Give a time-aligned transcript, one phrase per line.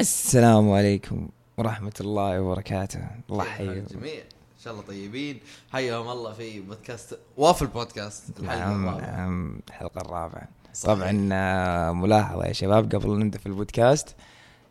[0.00, 3.00] السلام عليكم ورحمة الله وبركاته.
[3.30, 3.72] الله يحييكم.
[3.72, 5.40] الجميع إن شاء الله طيبين.
[5.72, 8.86] حياهم الله في بودكاست وافل بودكاست نعم.
[9.00, 10.48] نعم الحلقة الرابعة.
[10.74, 10.94] صحيح.
[10.96, 14.14] طبعا آه، ملاحظة يا شباب قبل نبدأ في البودكاست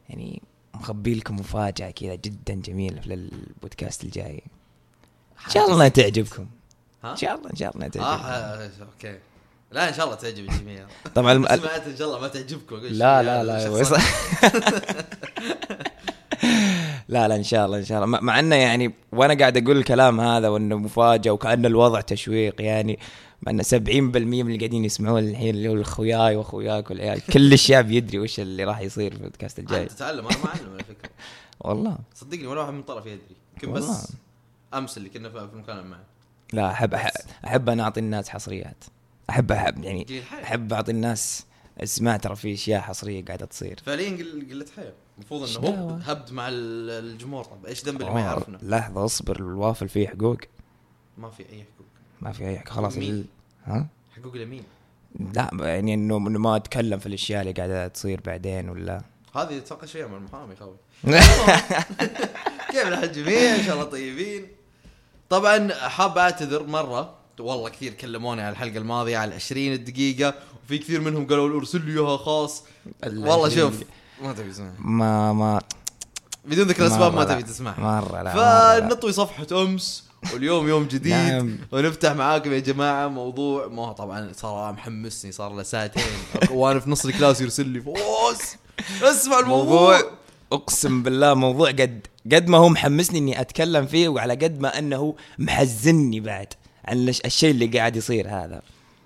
[0.09, 0.41] يعني
[0.73, 4.43] مخبي لكم مفاجأة كذا جدا جميلة للبودكاست الجاي.
[5.45, 6.47] إن شاء الله تعجبكم.
[7.03, 8.05] ها؟ إن شاء الله إن شاء الله آه تعجبكم.
[8.05, 9.19] ها- أوكي.
[9.71, 13.23] لا إن شاء الله تعجب الجميع طبعا الم- سمعت إن شاء الله ما تعجبكم لا
[13.23, 13.99] لا هذا لا
[17.09, 18.19] لا لا إن شاء الله إن شاء الله.
[18.21, 22.99] مع- إنه يعني وأنا قاعد أقول الكلام هذا وإنه مفاجأة وكأن الوضع تشويق يعني
[23.41, 27.21] مع إنه 70% من اللي قاعدين يسمعون الحين اللي هو اخوياي وأخوياك والعيال.
[27.25, 29.83] كل الشعب يدري وش اللي راح يصير في البودكاست الجاي.
[29.83, 31.09] انت تتعلم أنا ما أعلم على فكرة.
[31.59, 31.97] والله.
[32.15, 33.35] صدقني ولا واحد من طرف يدري.
[33.63, 33.73] يمكن.
[33.73, 34.07] بس
[34.73, 36.03] أمس اللي كنا في في مكان معه.
[36.53, 36.93] لا احب
[37.45, 38.83] احب, أنا أعطي الناس حصريات.
[39.29, 40.21] احب احب يعني.
[40.43, 41.45] أحب أعطي الناس
[41.83, 43.79] اسمع ترى في أشياء حصرية قاعدة تصير.
[43.85, 47.43] فعليا قل- قله حياه المفروض إنه هو؟ هبد مع ال- الجمهور.
[47.43, 50.37] طب إيش ذنب اللي ما يعرفنا؟ لحظة أصبر الوافل فيه حقوق؟
[51.17, 51.87] ما في أي حقوق.
[52.21, 53.25] ما في أي خلاص مين؟ ال-
[53.65, 54.63] ها؟ حقوق لمين
[55.35, 59.01] لا يعني إنه إنه ما أتكلم في الأشياء اللي قاعدة تصير بعدين ولا؟
[59.35, 60.75] هذه تناقش فيها مع المحامي خوي
[62.71, 64.47] كيف الحال الجميع إن شاء الله طيبين.
[65.29, 67.18] طبعا حاب أعتذر مرة.
[67.41, 70.33] والله كثير كلموني على الحلقة الماضية على 20 دقيقة
[70.65, 72.63] وفي كثير منهم قالوا ارسل لي إياها خاص.
[73.03, 73.73] والله شوف
[74.23, 75.61] ما تبي تسمعها ما ما
[76.45, 77.47] بدون ذكر الأسباب ما تبي لا.
[77.47, 78.79] تسمعها مرة لا.
[78.79, 81.57] فنطوي صفحة أمس واليوم يوم جديد نعم.
[81.71, 86.03] ونفتح معاكم يا جماعة موضوع ما هو طبعا صار محمسني صار له ساعتين.
[86.51, 87.97] وأنا في نص الكلاس يرسل لي فوز
[89.01, 89.63] اسمع الموضوع.
[89.63, 90.01] موضوع
[90.51, 95.15] أقسم بالله موضوع قد قد ما هو محمسني إني أتكلم فيه وعلى قد ما أنه
[95.39, 96.53] محزني بعد.
[96.91, 98.61] الشيء اللي قاعد يصير هذا.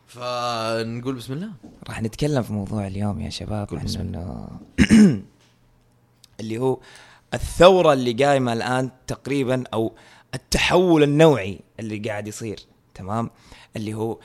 [0.08, 1.50] فنقول بسم الله.
[1.90, 4.48] راح نتكلم في موضوع اليوم يا شباب قول عن بسم إنه
[6.40, 6.80] اللي هو
[7.34, 9.94] الثورة اللي قايمة الآن تقريبا أو
[10.36, 12.60] التحول النوعي اللي قاعد يصير
[12.96, 13.30] تمام؟
[13.76, 14.20] اللي هو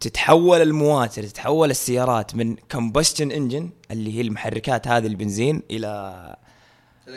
[0.00, 6.36] تتحول المواتر تتحول السيارات من combustion engine اللي هي المحركات هذه البنزين إلى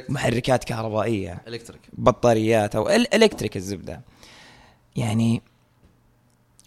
[0.09, 1.41] محركات كهربائية.
[1.47, 4.01] electric بطاريات أو ال- electric الزبدة.
[4.95, 5.41] يعني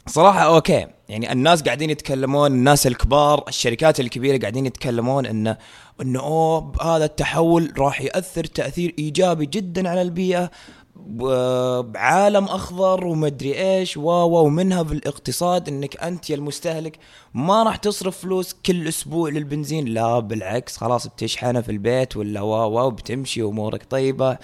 [0.06, 0.86] صراحة أوكي.
[1.08, 5.56] يعني الناس قاعدين يتكلمون الناس الكبار الشركات الكبيرة قاعدين يتكلمون إنه
[6.02, 10.50] إنه أوه هذا التحول راح يأثر تأثير إيجابي جدا على البيئة
[10.96, 16.98] ب- بعالم أخضر ومدري إيش و ومنها بالاقتصاد إنك أنت يا المستهلك
[17.34, 19.84] ما راح تصرف فلوس كل أسبوع للبنزين.
[19.84, 24.38] لا بالعكس خلاص بتشحنه في البيت ولا و و وبتمشي أمورك طيبة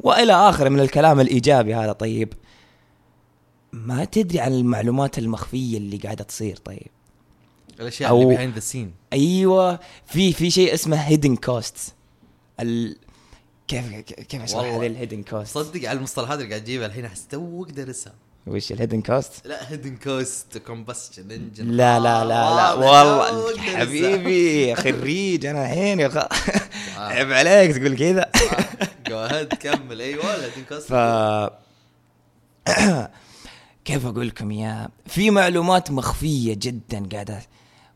[0.00, 1.92] وإلى اخره من الكلام الإيجابي هذا.
[1.92, 2.32] طيب
[3.74, 6.86] ما تدري عن المعلومات المخفية اللي قاعدة تصير طيب.
[7.80, 11.94] الأشياء أو- اللي behind the scene أيوه في في شيء اسمه hidden cost
[12.60, 12.96] ال
[13.68, 14.60] كيف كيف اشرح.
[14.64, 18.12] هذه الهيدن كوست صدق على المصطلحات اللي قاعد تجيبها الحين أحس توك دارسها
[18.46, 25.46] وش الهيدن كوست لا hidden cost combustion engine لا لا لا لا والله حبيبي خريج
[25.46, 26.18] أنا الحين يا خ...
[26.98, 28.30] عيب عليك تقول كذا.
[29.08, 30.00] go ahead كمل.
[30.00, 30.92] أيوه ال hidden cost ف
[33.84, 37.40] كيف أقول لكم يا في معلومات مخفية جدا قاعدة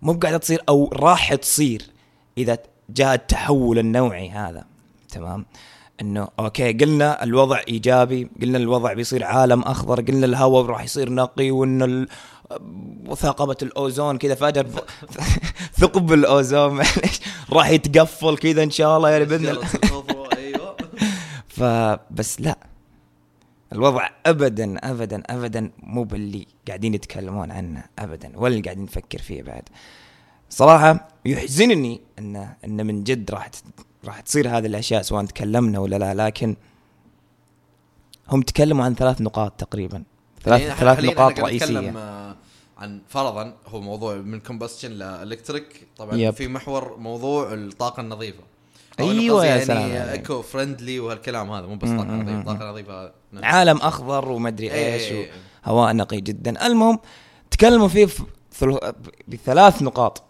[0.03, 1.83] مو قاعدة تصير أو راح تصير
[2.39, 2.59] إذا
[2.91, 4.65] جاء التحول النوعي هذا.
[5.09, 5.47] تمام؟
[6.01, 11.51] إنه أوكي قلنا الوضع إيجابي قلنا الوضع بيصير عالم أخضر قلنا الهواء راح يصير نقي
[11.51, 12.09] وان ال...
[13.07, 14.67] وثاقبة الأوزون كذا فجأة
[15.81, 17.21] ثقب الأوزون معليش
[17.53, 19.67] راح يتقفل كذا إن شاء الله يا بإذن الله.
[20.37, 20.77] أيوه
[21.49, 22.59] فبس لا.
[23.73, 29.43] الوضع ابدا ابدا ابدا مو باللي قاعدين يتكلمون عنه ابدا ولا اللي قاعدين نفكر فيه
[29.43, 29.63] بعد.
[30.51, 33.51] صراحة يحزنني إن إن من جد راح
[34.05, 36.57] راح تصير هذه الأشياء سواء تكلمنا ولا لا لكن
[38.29, 40.05] هم تكلموا عن ثلاث نقاط تقريبا.
[40.43, 41.91] ثلاث يعني ثلاث نقاط رئيسية.
[41.99, 42.37] آه،
[42.79, 46.35] عن فرضا هو موضوع من combustion ل electric طبعا yep.
[46.35, 48.43] في محور موضوع الطاقة النظيفة.
[49.05, 49.93] قصدي يا يعني سلام عليك.
[50.13, 53.13] eco friendly وهالكلام هذا مو بس طاقة نظيفة طاقة نظيفة.
[53.43, 55.31] عالم أخضر ومدري إيه، إيش إيه، إيه.
[55.67, 56.99] وهواء نقي جدا المهم
[57.51, 58.09] تكلموا فيه
[59.29, 60.23] بثلاث نقاط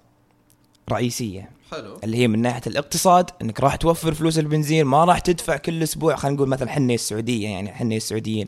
[0.93, 5.57] رئيسية حلو اللي هي من ناحية الاقتصاد إنك راح توفر فلوس البنزين ما راح تدفع
[5.57, 8.47] كل أسبوع خلينا نقول مثلا حنا السعودية يعني حنا السعوديين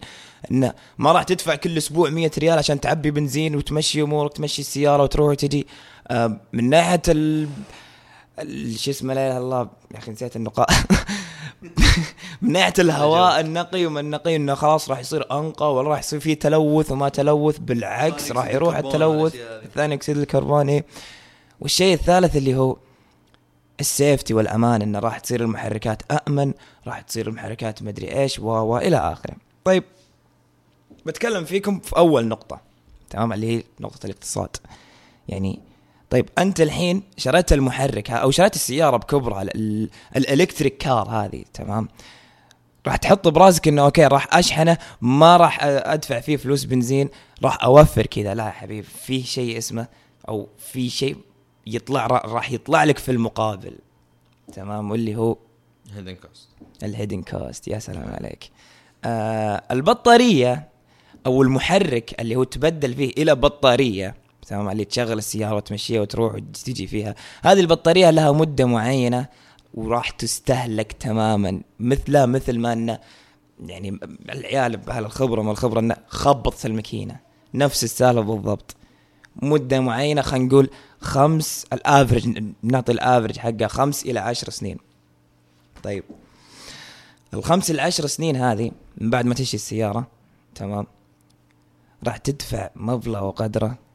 [0.51, 5.03] إنه ما راح تدفع كل أسبوع 100 ريال عشان تعبي بنزين وتمشي أمورك تمشي السيارة
[5.03, 5.67] وتروح وتجي
[6.09, 7.49] آه، من ناحية ال-
[8.77, 9.69] شو اسمه لا إله إلا الله.
[9.95, 10.69] يا أخي نسيت النقاط
[12.43, 16.35] من ناحيه الهواء النقي ومن النقي إنه خلاص راح يصير أنقى ولا راح يصير فيه
[16.35, 17.59] تلوث وما تلوث.
[17.59, 19.37] بالعكس راح يروح التلوث.
[19.75, 20.85] ثاني أكسيد الكربون إيه.
[21.61, 22.77] والشيء الثالث اللي هو
[23.81, 26.53] السيفتي والأمان إنه راح تصير المحركات امن
[26.87, 29.37] راح تصير المحركات مدري إيش و و إلى آخره.
[29.65, 29.85] طيب
[31.07, 32.61] بتكلم فيكم في أول نقطة
[33.11, 34.57] تمام اللي هي نقطة الاقتصاد.
[35.29, 35.61] يعني
[36.11, 41.45] طيب أنت الحين شريت المحرك أو شريت السيارة بكبرها ال- ال- ال electric car هذه
[41.55, 41.89] تمام؟
[42.87, 47.09] راح تحط براسك إنه أوكي راح أشحنه ما راح أدفع فيه فلوس بنزين
[47.43, 48.35] راح أوفر كذا.
[48.35, 49.87] لا يا حبيبي في شيء اسمه
[50.29, 51.17] أو في شيء
[51.67, 53.73] يطلع را- راح يطلع لك في المقابل
[54.53, 55.37] تمام؟ واللي هو
[55.95, 56.49] hidden cost
[56.83, 58.51] ال hidden cost يا سلام عليك.
[59.05, 60.69] آه البطارية
[61.27, 64.15] أو المحرك اللي هو تبدل فيه إلى بطارية
[64.51, 67.15] تمام اللي تشغل السيارة وتمشيها وتروح وتجي فيها.
[67.43, 69.27] هذه البطارية لها مدة معينة
[69.75, 72.99] وراح تستهلك تماما مثلها مثل ما انه
[73.67, 73.99] يعني
[74.31, 77.17] العيال بأهل الخبره ما الخبرة انه خبط في الماكينة.
[77.55, 78.77] نفس السالفة بالضبط.
[79.37, 80.71] مدة معينة خلينا نقول
[81.01, 84.79] خمس الافرج نعطي الافرج حقه خمس إلى عشر سنين.
[85.83, 86.05] طيب.
[87.35, 90.07] الخمس إلى عشر سنين هذه من بعد ما تشتري السيارة
[90.55, 90.87] تمام
[92.07, 93.90] راح تدفع مبلغ وقدره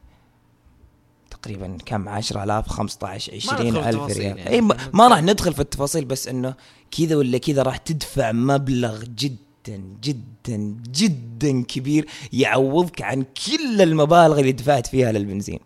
[1.46, 4.50] تقريبا كم 10000 15 ندخل 20 في ألف التفاصيل ريال يعني.
[4.50, 6.54] اي ما, ما راح ندخل في التفاصيل بس إنه
[6.98, 10.56] كذا ولا كذا راح تدفع مبلغ جدا جدا
[10.90, 15.58] جدا كبير يعوضك عن كل المبالغ اللي دفعت فيها للبنزين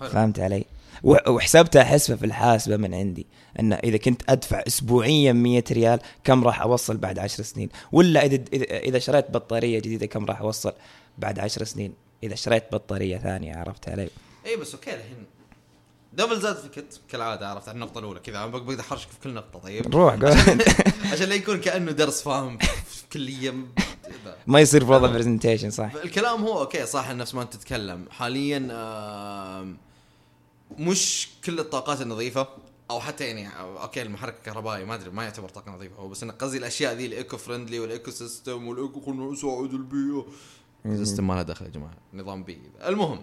[0.00, 0.08] حلو.
[0.08, 0.64] فهمت علي؟
[1.02, 3.26] وح- وحسبتها حسبة في الحاسبة من عندي
[3.60, 8.38] ان إذا كنت أدفع اسبوعيا 100 ريال كم راح أوصل بعد 10 سنين ولا إذا
[8.70, 10.72] إذا شريت بطارية جديدة كم راح أوصل
[11.18, 11.92] بعد 10 سنين
[12.22, 14.08] إذا شريت بطارية ثانية عرفت علي؟
[14.46, 15.26] اي بس أوكي الحين.
[16.12, 19.94] devil advocate كالعادة عرفت على النقطة الأولى كذا أنا بقدر أحرشك في كل نقطة طيب؟
[19.94, 20.24] روح قول.
[21.12, 23.54] عشان لا يكون كأنه درس فاهم؟ في كليه.
[24.46, 25.92] ما يصير برضه presentation صح.
[25.94, 28.04] الكلام هو أوكي صح نفس ما انت تتكلم.
[28.10, 28.58] حاليا
[30.78, 32.48] مش كل الطاقات النظيفة
[32.90, 36.32] أو حتى يعني أوكي المحرك الكهربائي ما أدري ما يعتبر طاقة نظيفة هو بس انه
[36.32, 40.26] قصدي الأشياء ذي ال eco friendly وال eco system وال eco خلنا نساعد البيئة.
[40.84, 43.22] system ما له دخل يا جماعة نظام بيئي المهم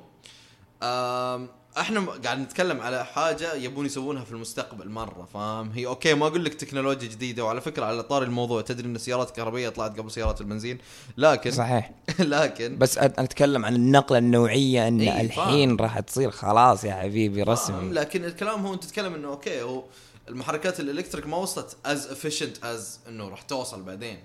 [1.78, 6.46] إحنا قاعد نتكلم على حاجة يبون يسوونها في المستقبل مرة فاهم؟ هي أوكي ما أقول
[6.46, 10.42] لك تكنولوجيا جديدة وعلى فكرة على طار الموضوع تدري إن السيارات الكهربائية طلعت قبل سيارات
[10.42, 10.78] البنزين
[11.18, 11.92] لكن صحيح.
[12.20, 17.94] لكن بس أتكلم عن النقلة النوعية إن إيه، الحين راح تصير خلاص يا حبيبي رسمي.
[17.94, 19.84] لكن الكلام هو أنت تتكلم إنه أوكي هو
[20.30, 24.18] المحركات ال electric ما وصلت as efficient as إنه راح توصل بعدين.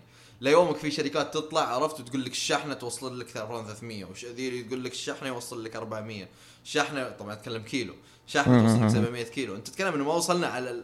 [0.44, 4.92] ليومك في شركات تطلع عرفت؟ وتقول لك الشحنة توصل لك 300 وش ذي تقول لك
[4.92, 6.28] الشحنة يوصل لك 400
[6.64, 7.94] شحنة طبعا أتكلم كيلو.
[8.26, 9.56] شحنة توصل لك 700 كيلو.
[9.56, 10.82] أنت تتكلم إنه ما وصلنا على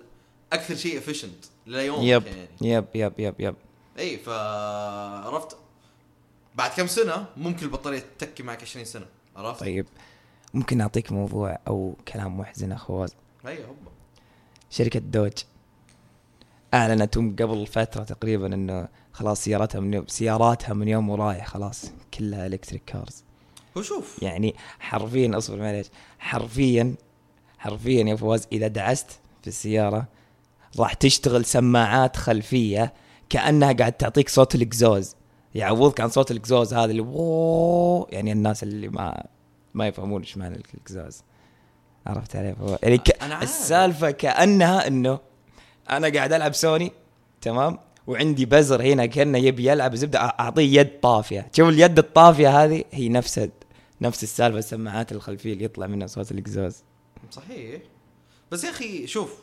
[0.52, 2.26] أكثر شيء efficient ليومك yep.
[2.26, 2.48] يعني.
[2.60, 3.54] yep yep yep yep.
[3.98, 5.56] اي فعرفت
[6.54, 9.06] بعد كم سنة ممكن البطارية تتكي معك 20 سنة
[9.36, 9.86] عرفت؟ طيب.
[10.54, 13.14] ممكن أعطيك موضوع أو كلام محزن يا فواز
[13.46, 13.90] اي هوبا.
[14.70, 15.32] شركة Dodge
[16.74, 18.88] أعلنت قبل فترة تقريبا إنه
[19.20, 23.24] خلاص سياراتها من يوم سياراتها من يوم ورايح خلاص كلها electric cars
[23.76, 24.22] هو شوف.
[24.22, 25.86] يعني حرفيا اصبر معليش.
[26.18, 26.94] حرفيا
[27.58, 29.10] حرفيا يا فواز إذا دعست
[29.42, 30.06] في السيارة
[30.78, 32.92] راح تشتغل سماعات خلفية
[33.28, 35.14] كأنها قاعد تعطيك صوت الإكزوز.
[35.54, 39.24] يعوضك عن صوت الإكزوز هذا اللي ووو يعني الناس اللي ما
[39.74, 41.22] ما يفهمون إيش معنى الإكزوز.
[42.06, 43.22] عرفت علي يعني ك...
[43.42, 45.18] السالفة كأنها إنه
[45.90, 46.92] أنا قاعد ألعب سوني
[47.40, 47.78] تمام؟
[48.10, 50.18] وعندي بزر هنا كأنه يبي يلعب زبدة.
[50.18, 51.50] أعطيه يد طافية.
[51.56, 53.48] شوف اليد الطافية هذه؟ هي نفس
[54.00, 56.76] نفس السالفة السماعات الخلفية اللي يطلع منها صوت الاكزوز
[57.30, 57.80] صحيح.
[58.50, 59.34] بس يا أخي شوف.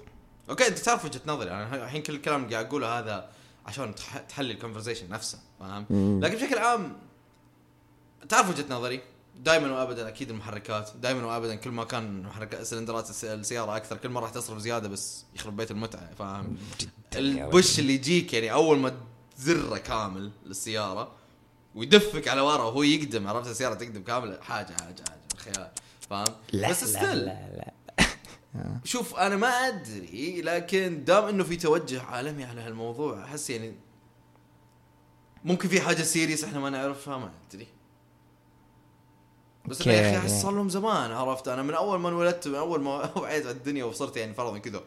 [0.50, 1.52] أوكي أنت تعرف وجهة نظري.
[1.52, 3.30] أنا الحين كل الكلام اللي قاعد أقوله هذا
[3.66, 5.86] عشان تح- تحلي ال conversation نفسه فاهم.
[6.24, 6.94] لكن بشكل عام
[8.30, 9.02] تعرف وجهة نظري؟
[9.39, 10.89] دائما وابدا أكيد المحركات.
[11.01, 14.88] دائما وابدا كل ما كان محرك سلندرات الس- السيارة أكثر كل ما راح تصرف زيادة
[14.89, 16.58] بس يخرب بيت المتعة فاهم؟
[17.16, 18.98] ال push اللي يجيك يعني أول ما
[19.38, 21.12] تزره كامل للسيارة
[21.75, 25.70] ويدفك على ورا وهو يقدم عرفت؟ السيارة تقدم كامل حاجة حاجة حاجة خيال
[26.10, 27.03] فاهم؟ لا بس لا, still.
[27.15, 27.74] لا لا.
[28.86, 33.74] شوف أنا ما أدري لكن دام إنه في توجه عالمي على هالموضوع أحس يعني
[35.46, 37.67] ممكن في حاجة serious إحنا ما نعرفها ما أدري.
[39.68, 40.18] بس يا أخي.
[40.18, 43.56] احس صار لهم زمان عرفت؟ أنا من أول ما انولدت من أول ما وعيت على
[43.56, 44.82] الدنيا وصرت يعني فرضا كذا.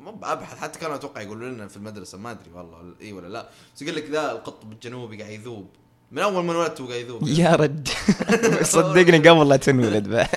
[0.00, 3.48] ما بابحث حتى كانوا أتوقع يقولوا لنا في المدرسة ما أدري والله إي ولا لا.
[3.76, 5.68] بس يقول لك ذا القطب الجنوبي قاعد يذوب.
[6.12, 7.28] من أول ما انولدت هو قاعد يذوب.
[7.38, 7.88] يا رد.
[8.62, 10.28] صدقني قبل لا تنولد بقى.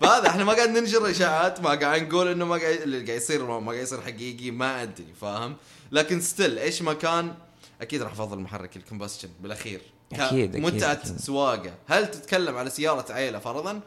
[0.00, 3.44] فهذا إحنا ما قاعد ننشر إشاعات ما قاعد نقول إنه ما قاعد اللي قاعد يصير
[3.60, 5.56] ما قاعد يصير حقيقي ما أدري فاهم؟
[5.92, 7.34] لكن still إيش ما كان
[7.80, 9.80] أكيد راح أفضل محرك ال combustion بالأخير.
[10.12, 11.16] أكيد، أكيد، متعة أكيد.
[11.16, 11.70] سواقة.
[11.86, 13.80] هل تتكلم على سيارة عيلة فرضا؟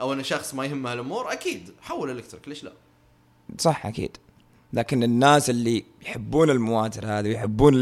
[0.00, 1.70] أو انه شخص ما يهمه الأمور؟ أكيد.
[1.82, 2.72] حول electric ليش لا؟
[3.58, 4.16] صح أكيد.
[4.72, 7.74] لكن الناس اللي يحبون المواتر هذه ويحبون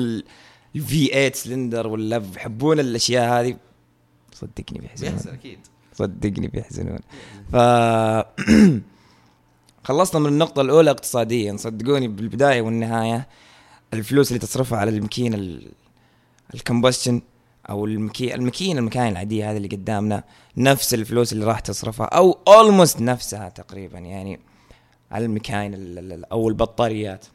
[0.76, 3.56] ال V 8 سلندر ولا يحبون الأشياء هذه
[4.32, 5.12] صدقني بيحزنون.
[5.12, 5.58] بيحزن أكيد.
[5.94, 6.98] صدقني بيحزنون.
[7.52, 7.56] ف
[9.84, 11.56] خلصنا من النقطة الأولى اقتصاديا.
[11.56, 13.28] صدقوني بالبداية والنهاية
[13.94, 15.72] الفلوس اللي تصرفها على الماكينة ال-
[16.54, 17.22] ال combustion
[17.70, 18.34] أو المكي...
[18.34, 20.24] الماكينة المكاين العادية هذه اللي قدامنا
[20.56, 24.40] نفس الفلوس اللي راح تصرفها أو almost نفسها تقريبا يعني
[25.10, 27.26] على المكاين ال- ال- أو البطاريات.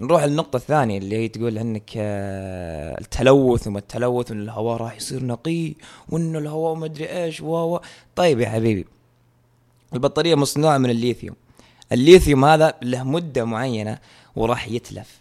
[0.00, 5.24] نروح للنقطة الثانية اللي هي تقول إنك آه، التلوث وما التلوث وإن الهواء راح يصير
[5.24, 5.74] نقي
[6.08, 7.78] وإن الهواء ما أدري إيش و-
[8.16, 8.86] طيب يا حبيبي
[9.94, 11.36] البطارية مصنوعة من الليثيوم.
[11.92, 13.98] الليثيوم هذا له مدة معينة
[14.36, 15.20] وراح يتلف.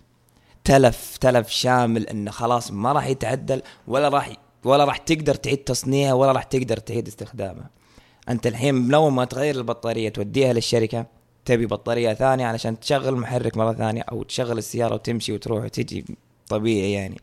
[0.65, 4.31] تلف تلف شامل إنه خلاص ما راح يتعدل ولا راح
[4.63, 7.65] ولا راح تقدر تعيد تصنيعه ولا راح تقدر تعيد استخدامه.
[8.29, 11.05] أنت الحين من أول ما تغير البطارية توديها للشركة
[11.45, 16.05] تبي بطارية ثانية علشان تشغل المحرك مرة ثانية أو تشغل السيارة وتمشي وتروح وتجي
[16.47, 17.17] طبيعي يعني.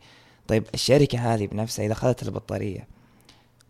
[0.47, 2.87] طيب الشركة هذه بنفسها إذا أخذت البطارية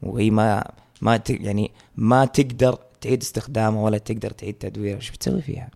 [0.04, 5.70] وهي ما ما يعني ما تقدر تعيد استخدامها ولا تقدر تعيد تدويرها إيش بتسوي فيها؟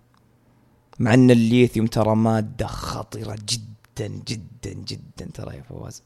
[0.99, 3.76] مع إن الليثيوم ترى مادة خطره جدا.
[4.05, 6.03] جدا جدا ترى يا فواز.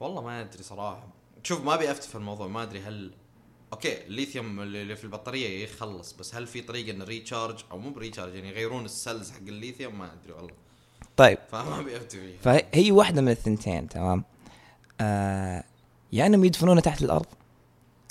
[0.00, 1.08] والله ما أدري صراحة.
[1.42, 3.10] شوف ما أبي أفتي في الموضوع ما أدري هل
[3.72, 7.95] okay الليثيوم اللي في البطارية يخلص بس هل في طريقة ان recharge أو مو ب
[7.95, 10.54] recharge يعني يغيرون ال cells حق الليثيوم؟ ما أدري والله.
[11.16, 11.38] طيب.
[11.52, 12.38] فما أبي أفتي فيه.
[12.38, 14.24] فهي واحدة من الثنتين تمام؟
[15.00, 17.26] آه يا يعني إنهم يدفنونه تحت الأرض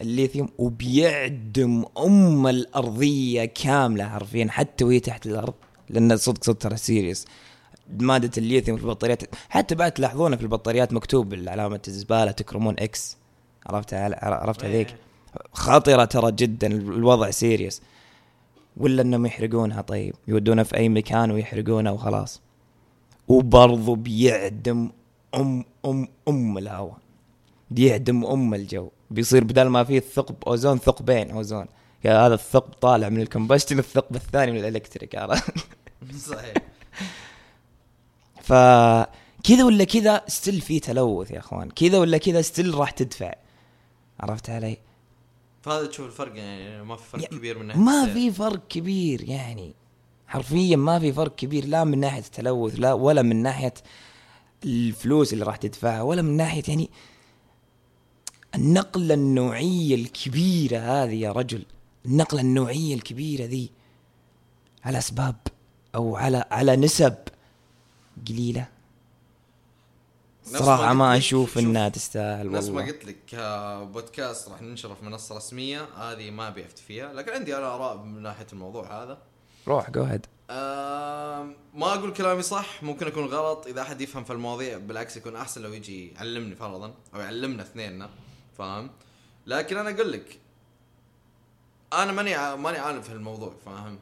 [0.02, 5.54] الليثيوم وبيعدم أم الأرضية كاملة حرفيا حتى وهي تحت الأرض
[5.90, 7.26] لأن صدق صدق ترى serious
[8.02, 9.36] مادة الليثيوم في البطاريات.
[9.50, 13.18] حتى بعد تلاحظونه في البطاريات مكتوب علامه الزبالة تكرمون X
[13.66, 14.98] عرفت عرفت هذيك؟ إيه.
[15.54, 17.82] خطرة ترى جدا الوضع serious
[18.78, 22.42] ولا إنهم يحرقونها؟ طيب يودونها في أي مكان ويحرقونها وخلاص.
[23.28, 24.90] وبرضو بيعدم
[25.36, 26.98] ام ام أم الهواء.
[27.72, 28.90] بيعدم أم الجو.
[29.12, 31.66] بيصير بدل ما فيه الثقب أوزون ثقبين أوزون.
[32.06, 35.54] يا هذا الثقب طالع من ال combustion الثقب الثاني من ال electric عرفت؟
[36.18, 36.54] صحيح.
[38.44, 41.70] فكذا ولا كذا still في تلوث يا أخوان.
[41.70, 43.34] كذا ولا كذا still راح تدفع.
[44.20, 44.78] عرفت علي؟
[45.62, 48.14] فهذا تشوف الفرق يعني ما في فرق يا- كبير من ناحية ما.
[48.14, 49.74] في فرق كبير يعني.
[50.28, 53.74] حرفيا ما في فرق كبير لا من ناحية التلوث لا ولا من ناحية
[54.66, 56.90] الفلوس اللي راح تدفعها ولا من ناحية يعني
[58.56, 61.66] النقله النوعية الكبيرة هذه يا رجل.
[62.06, 63.72] النقله النوعية الكبيرة ذي
[64.84, 65.36] على أسباب
[65.96, 67.16] أو على على نسب.
[68.28, 68.68] قليلة.
[70.44, 72.92] صراحة ما أشوف شوف، إنها تستاهل نفس ما والله.
[72.92, 77.58] قلت لك كبودكاست راح ننشره في منصة رسمية هذه ما أبي افتي فيها لكن عندي
[77.58, 79.18] أنا آراء من ناحية الموضوع هذا.
[79.68, 80.26] روح go ahead
[81.74, 83.68] ما أقول كلامي صح ممكن اكون غلط.
[83.68, 88.10] إذا أحد يفهم في المواضيع بالعكس يكون أحسن لو يجي يعلمني فرضا أو يعلمنا اثنيننا
[88.58, 88.92] فاهم؟
[89.48, 90.40] لكن أنا أقول لك
[91.94, 94.00] أنا ماني ماني عالم في الموضوع فاهم؟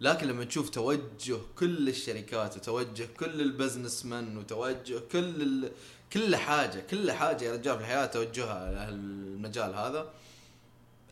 [0.00, 5.72] لكن لما تشوف توجه كل الشركات وتوجه كل ال businessman وتوجه كل ال...
[6.12, 10.10] كل حاجة كل حاجة يا رجال في الحياة توجهها المجال هذا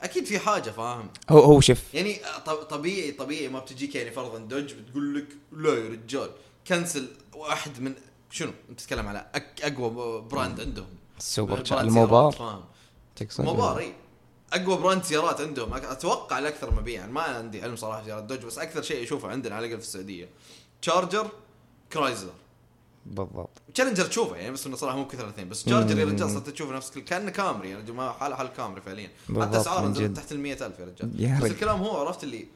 [0.02, 2.16] أكيد في حاجة فاهم؟ هو هو شوف يعني
[2.70, 6.30] طبيعي طبيعي ما بتجيك يعني فرضا دوج بتقول لك لا يا رجال
[6.66, 7.94] كنسل واحد من
[8.30, 9.30] شنو أنت تتكلم على
[9.62, 10.86] أقوى brand عندهم.
[11.18, 12.32] السوبر ال Mopar.
[12.32, 12.64] فاهم؟
[13.16, 13.94] تقصد Mopar إي.
[14.52, 15.74] أقوى brand سيارات عندهم.
[15.74, 19.66] أتوقع الاكثر مبيعا ما عندي علم صراحة سيارات دوج بس أكثر شيء أشوفه عندنا على
[19.66, 20.28] الأقل في السعودية.
[20.82, 21.30] تشارجر
[21.92, 22.32] كرايزلر
[23.06, 23.50] بالضبط.
[23.74, 25.48] تشالنجر تشوفه يعني بس إنه صراحة مو كثر الأثنين.
[25.48, 27.70] بس تشارجر يا رجال صرت تشوف نفس كأنه كامري.
[27.70, 29.10] يا رجال ما حال حال كامري فعليا.
[29.40, 30.16] حتى أسعاره نزلت.
[30.16, 31.20] تحت ال 100000 يا رجال.
[31.20, 31.50] يا بس.
[31.50, 32.46] الكلام هو عرفت اللي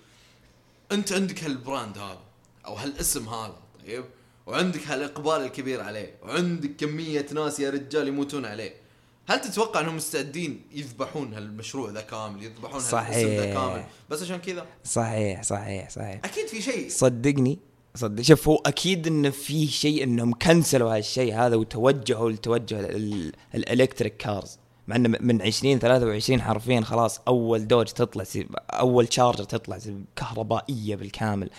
[0.93, 2.19] أنت عندك هال brand هذا
[2.67, 4.05] أو هالاسم هذا طيب؟
[4.47, 8.86] وعندك هالإقبال الكبير عليه وعندك كمية ناس يا رجال يموتون عليه.
[9.29, 13.55] هل تتوقع انهم مستعدين يذبحون هالمشروع ذا كامل يذبحون هالاسم ذا صحيح.
[13.55, 16.21] كامل؟ بس عشان كذا؟ صحيح صحيح صحيح.
[16.25, 16.89] أكيد في شيء.
[16.89, 17.59] صدقني
[17.95, 18.23] صدق.
[18.23, 24.17] شوف هو أكيد انه في شيء إنهم كنسلوا هالشيء هذا وتوجهوا لتوجه ال- ال electric
[24.17, 24.59] cars
[24.89, 28.25] مع انه من 20 23 حرفيا خلاص أول دوج تطلع
[28.71, 29.79] أول شارجر تطلع
[30.17, 31.51] كهربائية بالكامل.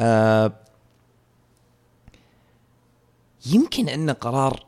[0.00, 0.52] آه
[3.46, 4.67] يمكن انه قرار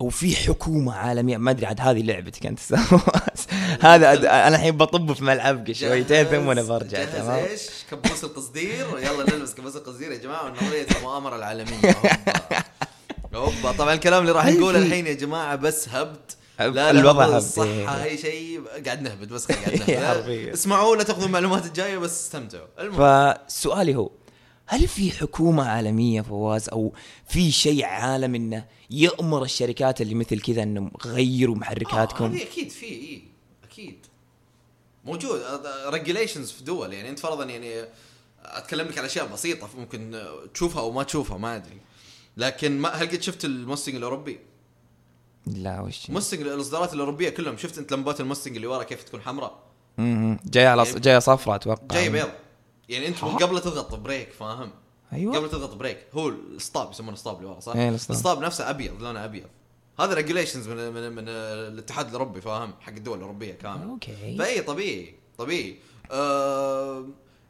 [0.00, 1.36] أو أو في حكومة عالمية.
[1.36, 2.58] ما أدري عاد هذه لعبتك أنت.
[3.80, 8.86] هذا أد- أنا الحين بطب في ملعبك شويتين ثم أنا برجع تمام؟ إيش؟ كبوس القصدير
[8.98, 10.44] يلا نلبس كبوس القصدير يا جماعة.
[10.44, 11.96] ونوريه المؤامرة العالمية.
[13.34, 13.72] هوبا.
[13.78, 16.16] طبعا الكلام اللي راح نقوله الحين يا جماعة بس هبد.
[16.60, 18.04] هب- لا الوضع لا هبد، الصحة.
[18.04, 18.60] أي شيء.
[18.86, 20.48] قاعد نهبد بس قاعد نهبد.
[20.52, 22.66] اسمعوا لا تاخذوا المعلومات الجاية بس استمتعوا.
[22.80, 23.34] المهم.
[23.48, 24.10] فسؤالي هو
[24.66, 26.92] هل في حكومة عالمية فواز أو
[27.28, 32.70] في شيء عالم إنه يأمر الشركات اللي مثل كذا انهم غيروا محركاتكم؟ آه هذه أكيد
[32.70, 33.22] في إي
[33.64, 33.98] أكيد.
[35.04, 35.40] موجود.
[35.86, 37.88] regulations في دول يعني انت فرضا يعني
[38.44, 40.22] أتكلم لك على أشياء بسيطة ممكن
[40.54, 41.80] تشوفها أو ما تشوفها ما أدري.
[42.36, 44.38] لكن ما هل قد شفت المستنج الأوروبي؟
[45.46, 47.56] لا وش؟ مستنج الإصدارات الأوروبية كلهم.
[47.56, 49.58] شفت أنت لمبات المستنج اللي ورا كيف تكون حمراء؟
[49.98, 50.38] مهم.
[50.44, 51.86] جاية على يعني- جاية صفراء أتوقع.
[51.96, 52.28] جاي بيض
[52.88, 54.70] يعني انت ها؟ قبل تضغط brake فاهم؟
[55.12, 57.88] أيوه قبل تضغط brake هو ال stop يسمونه stop اللي ورا صح؟ إيه،.
[57.88, 59.46] ال stop نفسه أبيض لونه أبيض
[60.00, 65.14] هذا regulations من من من الاتحاد الأوروبي فاهم حق الدول الأوروبية كامل okay فإي طبيعي
[65.38, 65.76] طبيعي
[66.10, 67.04] أه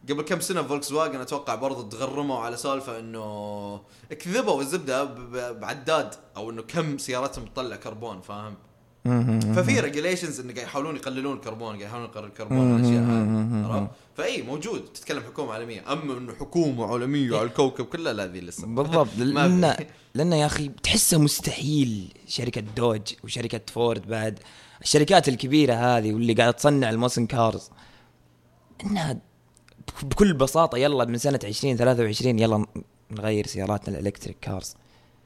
[0.08, 5.04] قبل كم سنة فولكس واجن أتوقع برضه تغرموا على سالفة إنه كذبوا الزبدة
[5.52, 8.54] بعداد أو إنه كم سيارتهم تطلع كربون فاهم؟
[9.54, 14.42] ففي regulations انه قاعد يحاولون يقللون الكربون قاعد يحاولون يقللون الكربون الأشياء هذه عرفت؟ فإي
[14.42, 14.84] موجود.
[14.94, 15.92] تتكلم حكومة عالمية.
[15.92, 18.66] أما إنه حكومة عالمية على الكوكب كله لا ذي لسه.
[18.66, 19.08] بالضبط.
[19.18, 19.76] لأن.
[20.14, 22.12] لأن يا أخي تحسه مستحيل.
[22.28, 24.38] شركة دوج وشركة فورد بعد.
[24.82, 27.70] الشركات الكبيرة هذه واللي قاعدة تصنع ال muscle cars
[28.84, 29.18] إنها
[30.02, 32.66] بكل بساطة يلا من سنة 2023 يلا
[33.10, 34.74] نغير سياراتنا ال electric cars.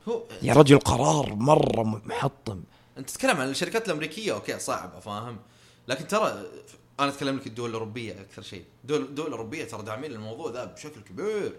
[0.08, 2.62] هو يا رجل قرار مرة محطم.
[2.98, 5.38] أنت تتكلم عن الشركات الأمريكية okay صعبة فاهم؟
[5.88, 6.46] لكن ترى
[7.00, 8.64] أنا أتكلم لك الدول الأوروبية أكثر شيء.
[8.82, 11.56] الدول الدول الاوروبيه ترى داعمين الموضوع ذا بشكل كبير.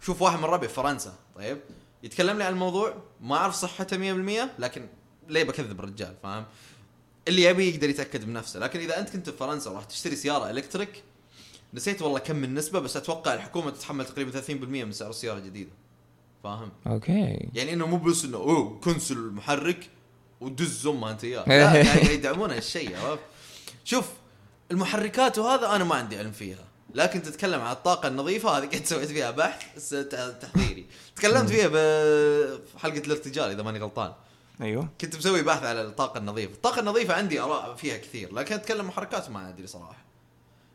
[0.00, 1.58] شوف واحد من ربعي في فرنسا طيب؟
[2.02, 3.96] يتكلم لي عن الموضوع ما أعرف صحته
[4.46, 4.86] 100% لكن
[5.28, 6.44] ليه بكذب الرجال فاهم؟
[7.28, 8.60] اللي يبي يقدر يتأكد بنفسه.
[8.60, 11.02] لكن إذا أنت كنت في فرنسا وراح تشتري سيارة electric
[11.74, 15.70] نسيت والله كم النسبة بس أتوقع الحكومة تتحمل تقريبا 30% من سعر السيارة الجديدة
[16.44, 17.50] فاهم؟ okay.
[17.54, 19.90] يعني إنه مو بس إنه أوه cancel المحرك
[20.40, 23.22] ودز امها انت اياه يعني يدعمون هالشيء عرفت؟
[23.84, 24.04] شوف
[24.70, 26.64] المحركات وهذا أنا ما عندي علم فيها.
[26.94, 29.90] لكن تتكلم عن الطاقة النظيفة هذه قد سويت فيها بحث
[30.40, 30.86] تحضيري
[31.16, 31.72] تكلمت فيها ب-
[32.72, 34.12] في حلقة الارتجال إذا ماني غلطان.
[34.60, 34.88] أيوه.
[35.00, 36.52] كنت مسوي بحث على الطاقة النظيفة.
[36.54, 40.03] الطاقة النظيفة عندي آراء فيها كثير لكن أتكلم محركات ما أدري صراحة.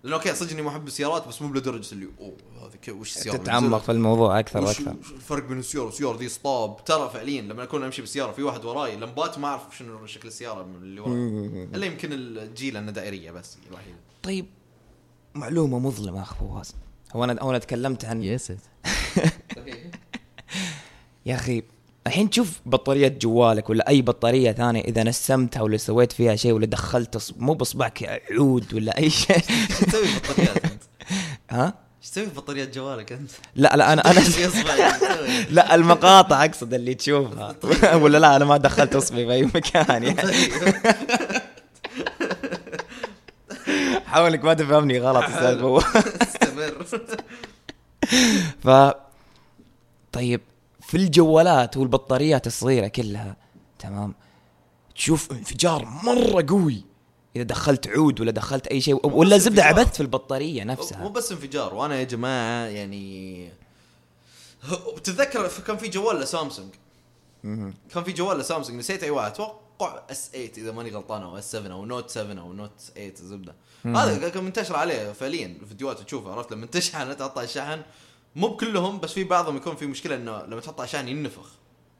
[0.03, 3.37] لأنه okay صدق إني محب السيارات بس مو لدرجة اللي أوه هذا كي- وش السيارة؟
[3.37, 4.95] تتعمق؟ في الموضوع أكثر وأكثر.
[4.99, 8.65] وش الفرق بين السيارة والسيارة؟ ذي stop ترى فعليا لما أكون أمشي بالسيارة في واحد
[8.65, 11.13] وراي لمبات ما أعرف شنو شكل السيارة من اللي وراي.
[11.75, 14.45] إلا يمكن الجيل انه دائرية بس الوحيد طيب.
[15.35, 16.75] معلومة مظلمة اخ فواز.
[17.15, 18.51] هو أنا هو أنا تكلمت عن يس.
[21.25, 21.63] يا أخي
[22.07, 26.65] الحين تشوف بطارية جوالك ولا أي بطارية ثانية إذا نسمتها ولا سويت فيها شيء ولا
[26.65, 29.39] دخلت مو بإصبعك عود ولا أي شيء
[29.87, 30.83] تسوي بطاريات أنت؟
[31.51, 36.73] ها؟ إيش تسوي في بطاريات جوالك أنت؟ لا لا اصبعي إيش تسوي؟ لا المقاطع أقصد
[36.73, 37.55] اللي تشوفها
[38.03, 40.15] ولا لا أنا ما دخلت إصبعي في أي مكان يعني
[44.05, 45.83] حاول إنك ما تفهمني غلط فواز.
[46.21, 46.85] استمر
[48.63, 48.69] ف
[50.11, 50.41] طيب
[50.89, 53.35] في الجوالات والبطاريات الصغيرة كلها.
[53.79, 54.15] تمام؟
[54.95, 56.83] تشوف انفجار مرة قوي.
[57.35, 59.65] إذا دخلت عود ولا دخلت أي شيء ولا انفجار.
[59.65, 61.07] عبثت في البطارية مو نفسها.
[61.07, 61.73] بس انفجار.
[61.73, 63.49] وأنا يا جماعة يعني
[64.63, 66.69] هو- تتذكر ف- كان في جوال لسامسونج.
[67.93, 68.79] كان في جوال لسامسونج.
[68.79, 69.31] نسيت أي واحد.
[69.31, 73.13] أتوقع S 8 إذا ماني غلطان أو S 7 أو Note 7 أو Note 8
[73.19, 75.45] الزبده هذا كان منتشر عليه فعليا.
[75.61, 77.81] الفيديوهات تشوفها عرفت؟ لما تشحن تحط الشحن.
[78.35, 81.49] مو بكلهم بس في بعضهم يكون في مشكلة إنه لما تحط الشحن ينفخ.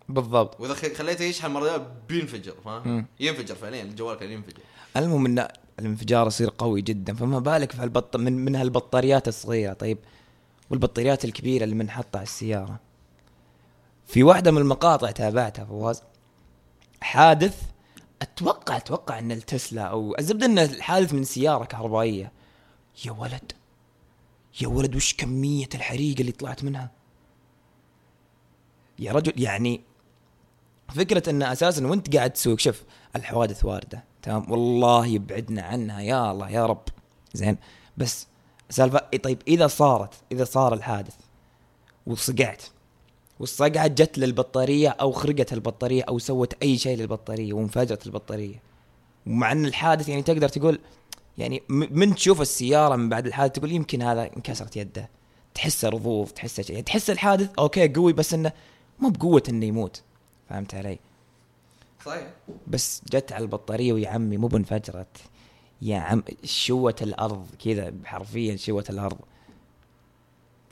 [0.09, 0.59] بالضبط.
[0.61, 3.05] وإذا خليته يشحن مرة بينفجر فاهم.
[3.19, 4.59] ينفجر فعليا الجوال كان ينفجر.
[4.97, 5.47] المهم إن
[5.79, 9.73] الانفجار يصير قوي جدا فما بالك في هالبط من من هالبطاريات الصغيرة.
[9.73, 9.97] طيب
[10.69, 12.79] والبطاريات الكبيرة اللي بنحطها على السيارة.
[14.07, 16.01] في واحدة من المقاطع تابعتها فواز.
[17.01, 17.61] حادث
[18.21, 22.31] أتوقع أتوقع إن التسلا أو الزبده إن الحادث من سيارة كهربائية.
[23.05, 23.51] يا ولد.
[24.61, 26.91] يا ولد وش كمية الحريق اللي طلعت منها؟
[28.99, 29.81] يا رجل يعني
[30.89, 32.83] فكرة إن أساسا وأنت قاعد تسوق شوف
[33.15, 36.83] الحوادث واردة تمام؟ والله يبعدنا عنها يا الله يا رب.
[37.33, 37.57] زين؟
[37.97, 38.27] بس
[38.69, 41.15] سالفة طيب إذا صارت إذا صار الحادث
[42.07, 42.63] وصقعت
[43.39, 48.61] والصقعة جت للبطارية أو خرقت البطارية أو سوت أي شيء للبطارية وانفجرت البطارية
[49.27, 50.79] ومع إن الحادث يعني تقدر تقول
[51.39, 55.10] يعني من تشوف السيارة من بعد الحادث تقول يمكن هذا انكسرت يده.
[55.54, 58.52] تحس رضوض تحس شيء يعني تحس الحادث okay قوي بس إنه
[58.99, 60.04] مو بقوة إنه يموت.
[60.49, 60.99] فهمت علي؟
[62.06, 62.28] صحيح.
[62.67, 65.17] بس جت على البطارية ويا عمي مو بانفجرت.
[65.82, 69.19] يا عم شوت الأرض كذا حرفيا شوت الأرض.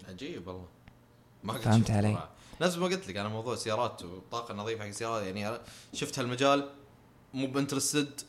[0.09, 0.65] عجيب والله.
[1.43, 2.29] ما قد فهمت علي؟ صراحة.
[2.61, 5.57] نفس ما قلت لك على موضوع السيارات والطاقه النظيفه حق السيارات يعني
[5.93, 6.69] شفت هالمجال
[7.33, 8.21] مو بإنترستد.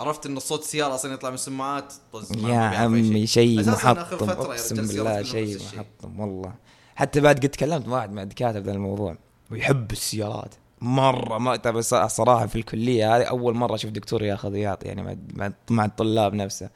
[0.00, 3.60] عرفت إن صوت السياره أصلا يطلع من السماعات ما- يا ما عمي شيء.
[3.72, 5.58] آخر محطم يا أقسم بالله شيء.
[5.74, 6.54] محطم والله.
[6.94, 9.16] حتى بعد قد تكلمت مع واحد من الدكاترة ذا الموضوع
[9.50, 10.54] ويحب السيارات.
[10.80, 15.16] مرة ما ترى صراحة في الكلية هذه أول مرة أشوف دكتور ياخذ يعطي يعني مع-
[15.34, 16.70] مع مع الطلاب نفسه.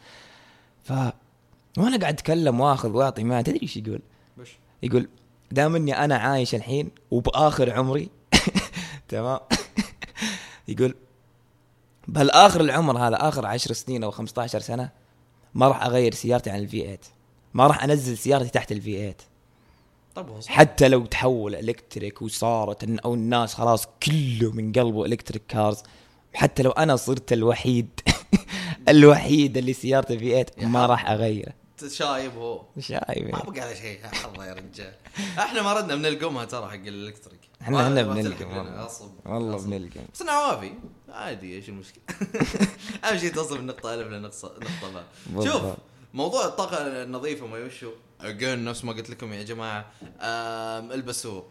[0.84, 0.92] ف
[1.78, 4.00] وأنا قاعد أتكلم وأخذ وأعطي معه تدري إيش يقول؟
[4.38, 4.56] بش.
[4.82, 5.08] يقول
[5.52, 8.08] دام إني أنا عايش الحين وبآخر عمري.
[9.08, 9.38] تمام.
[10.68, 10.94] يقول
[12.08, 14.90] بل آخر العمر هذا آخر عشر سنين أو 15 سنة
[15.54, 16.98] ما راح أغير سيارتي عن ال V8
[17.54, 19.14] ما راح أنزل سيارتي تحت الفي 8
[20.14, 20.50] طب هو صح.
[20.52, 25.82] حتى لو تحول electric وصارت أو الناس خلاص كله من قلبه electric cars
[26.34, 27.88] حتى لو أنا صرت الوحيد
[28.88, 30.86] الوحيد اللي سيارته في 8 يا ما.
[30.86, 31.52] راح اغير
[31.88, 32.62] شايب هو.
[32.78, 33.98] شايف ما بقى على شيء.
[34.34, 34.92] الله يا رجال.
[35.38, 37.40] إحنا ما ردنا بنلقمها ترى حق الإلكتريك.
[37.64, 38.12] إحنا هنا لنا،
[39.26, 39.56] والله.
[39.64, 40.72] بنلقم بس نوافي
[41.08, 42.02] عادي إيش المشكلة؟
[43.04, 45.62] أهم شيء توصل من نقطه الف لنقطه نقطه باء شوف.
[46.14, 49.90] موضوع الطاقة النظيفة ما يوشو اجين نفس ما قلت لكم يا جماعة.
[50.20, 51.46] آم، البسوه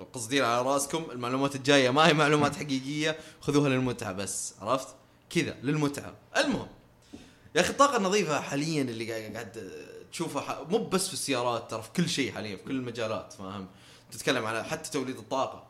[0.00, 4.54] القصدير على راسكم المعلومات الجاية ما هي معلومات حقيقية خذوها للمتعة بس.
[4.60, 4.88] عرفت؟
[5.30, 6.14] كذا للمتعة.
[6.36, 6.66] المهم
[7.54, 9.70] يا أخي الطاقة النظيفة حاليا اللي قاعد
[10.12, 13.66] تشوفها مو بس في السيارات ترى في كل شيء حاليا في كل المجالات فاهم؟
[14.12, 15.64] تتكلم على حتى توليد الطاقة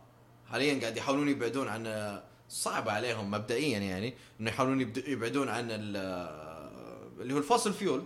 [0.50, 5.96] حاليا قاعد يحاولون يبعدون عن صعب عليهم مبدئيا يعني إنه يحاولون يبعدون عن ال-
[7.20, 8.02] اللي هو الفوسل فيول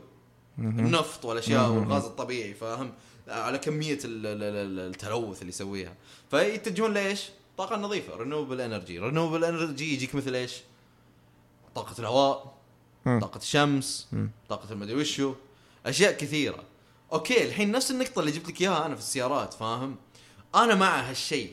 [0.59, 1.71] النفط والأشياء.
[1.71, 2.93] والغاز الطبيعي فاهم
[3.29, 5.95] على كمية ال- ال- ال- التلوث اللي يسويها
[6.31, 10.57] فيتجهون ليش؟ طاقة نظيفة renewable energy renewable energy يجيك مثل إيش؟
[11.75, 12.57] طاقة الهواء.
[13.05, 14.09] طاقة الشمس.
[14.49, 15.35] طاقة المدري وشو
[15.87, 16.65] أشياء كثيرة
[17.13, 19.97] okay الحين نفس النقطة اللي جبت لك إياها أنا في السيارات فاهم
[20.55, 21.53] أنا مع هالشيء.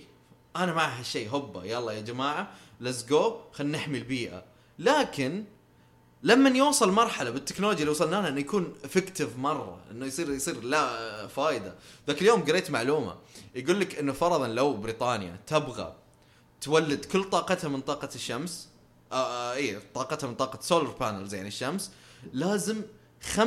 [0.55, 1.29] أنا مع هالشيء.
[1.29, 4.43] هوبا يلا يا جماعة let's go خلينا نحمي البيئة.
[4.79, 5.43] لكن
[6.23, 11.27] لما يوصل مرحلة بالتكنولوجيا اللي وصلنا لها إنه يكون effective مرة إنه يصير يصير لا
[11.27, 11.75] فائده
[12.07, 13.15] ذاك اليوم قريت معلومة.
[13.55, 15.95] يقول لك إنه فرضا لو بريطانيا تبغى
[16.61, 18.69] تولد كل طاقتها من طاقة الشمس
[19.11, 21.91] آه آه إيه طاقتها من طاقة solar panels يعني الشمس
[22.33, 22.81] لازم
[23.35, 23.37] 25%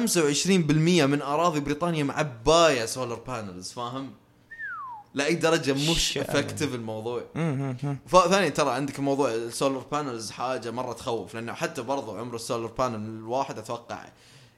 [0.61, 4.13] من أراضي بريطانيا معباية solar panels فاهم؟
[5.17, 7.25] لأي درجة مش effective الموضوع.
[8.07, 12.40] فثاني ترى عندك موضوع ال solar panels حاجة مرة تخوف لأنه حتى برضو عمر ال
[12.40, 14.05] solar panel الواحد أتوقع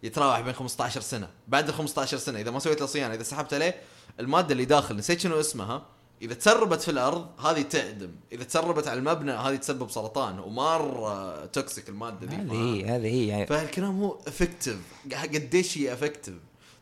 [0.02, 1.28] يتراوح بين 15 سنة.
[1.48, 3.80] بعد ال 15 سنة إذا ما سويت له صيانة إذا سحبت عليه
[4.20, 5.82] المادة اللي داخل نسيت شنو اسمها؟
[6.22, 11.88] إذا تسربت في الأرض هذه تعدم إذا تسربت على المبنى هذه تسبب سرطان ومرة toxic
[11.88, 12.36] المادة دي.
[12.36, 13.46] هذه؟ هي هذه هي يعني.
[13.46, 14.78] فالكلام هو effective
[15.12, 16.34] قديش هي effective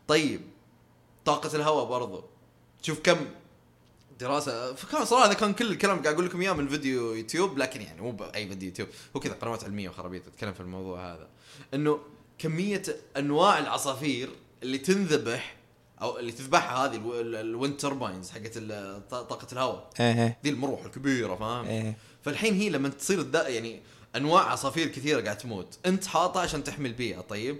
[0.08, 0.40] طيب
[1.24, 2.24] طاقة الهواء برضو.
[2.82, 3.16] شوف كم
[4.20, 4.74] دراسة.
[4.74, 8.00] فكان صراحة هذا كان كل الكلام قاعد أقول لكم إياه من فيديو يوتيوب لكن يعني
[8.02, 8.88] مو بأي فيديو يوتيوب.
[9.16, 11.28] هو كذا قنوات علمية وخرابيط تتكلم في الموضوع هذا.
[11.74, 12.00] إنه
[12.38, 12.82] كمية
[13.16, 14.28] أنواع العصافير
[14.62, 15.56] اللي تنذبح
[16.02, 18.58] أو اللي تذبحها هذه ال wind turbines حقت
[19.10, 19.90] طاقة الهواء.
[20.00, 23.80] إيه ذي المروح الكبيرة فاهم؟ إيه فالحين هي لما تصير الدا يعني
[24.16, 25.78] أنواع عصافير كثيرة قاعد تموت.
[25.86, 27.58] أنت حاطها عشان تحمي البيئة طيب؟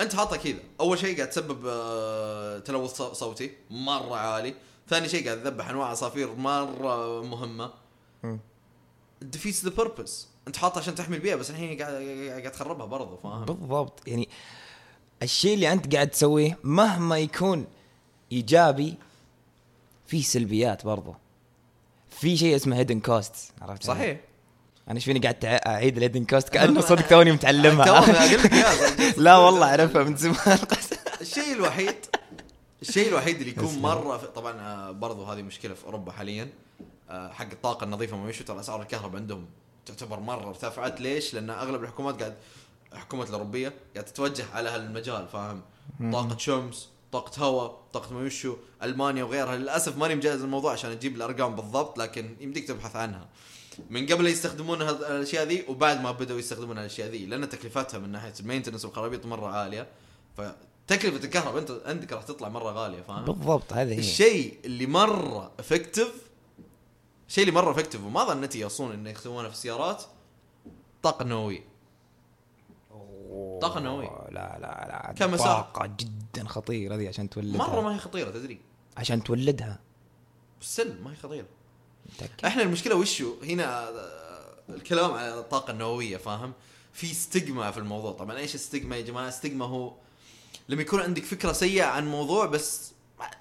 [0.00, 0.58] أنت حاطها كذا.
[0.80, 3.50] أول شيء قاعد تسبب آه، تلوث صو- صوتي.
[3.70, 4.54] مرة عالي.
[4.92, 7.70] ثاني شيء قاعد تذبح أنواع عصافير مرة مهمة.
[9.22, 11.92] defeats the purpose أنت حاطها عشان تحمي البيئة بس الحين قاعد
[12.28, 14.08] قاعد تخربها برضه فاهم؟ بالضبط.
[14.08, 14.28] يعني
[15.22, 17.66] الشيء اللي أنت قاعد تسويه مهما يكون
[18.32, 18.94] إيجابي
[20.06, 21.14] في سلبيات برضه
[22.10, 24.20] في شيء اسمه hidden cost عرفت صحيح.
[24.88, 28.00] أنا إيش فيني قاعد أعيد ال hidden cost كأنه صدق توني متعلمها.
[29.16, 30.58] لا والله أعرفها من زمان.
[31.20, 31.94] الشيء الوحيد
[32.82, 33.78] الشيء الوحيد اللي يكون.
[33.78, 36.48] مرة في طبعا آه، برضو هذه مشكلة في أوروبا حاليا
[37.10, 39.46] آه، حق الطاقة النظيفة ما يشوا ترى أسعار الكهرباء عندهم
[39.86, 42.34] تعتبر مرة ارتفعت ليش؟ لأن أغلب الحكومات قاعد
[42.92, 45.62] الحكومات الأوروبية قاعد تتوجه على هالمجال فاهم؟
[46.12, 51.16] طاقة شمس طاقة هواء، طاقة ما يشو، ألمانيا وغيرها للأسف ماني مجهز الموضوع عشان أجيب
[51.16, 53.28] الأرقام بالضبط لكن يمديك تبحث عنها.
[53.90, 58.32] من قبل يستخدمون الأشياء ذي وبعد ما بدأوا يستخدمون الأشياء ذي لأن تكلفتها من ناحية
[58.40, 59.86] ال maintenance والخرابيط مرة عالية
[60.92, 63.98] فتكلفه الكهرباء انت عندك راح تطلع مرة غالية فاهم؟ بالضبط هذه هي.
[63.98, 66.30] الشيء اللي مرة effective
[67.28, 70.02] الشيء اللي مرة effective وما ظنيتي يوصون إنه يستخدمونه في السيارات
[70.96, 71.72] الطاقه النوويه
[73.62, 74.08] طاقة نووية.
[74.30, 77.58] لا لا لا؟ طاقة جدا خطيرة ذي عشان تولدها.
[77.58, 78.60] مرة ما هي خطيرة تدري؟
[78.96, 79.78] عشان تولدها.
[80.60, 81.46] السل ما هي خطيرة.
[82.14, 83.90] متأكد؟ إحنا المشكلة وشو هنا
[84.68, 86.52] الكلام على الطاقة النووية فاهم؟
[86.92, 88.12] في ستيغما في الموضوع.
[88.12, 89.92] طبعا إيش الستيغما يا جماعة؟ ستيغما هو
[90.68, 92.92] لما يكون عندك فكرة سيئة عن موضوع بس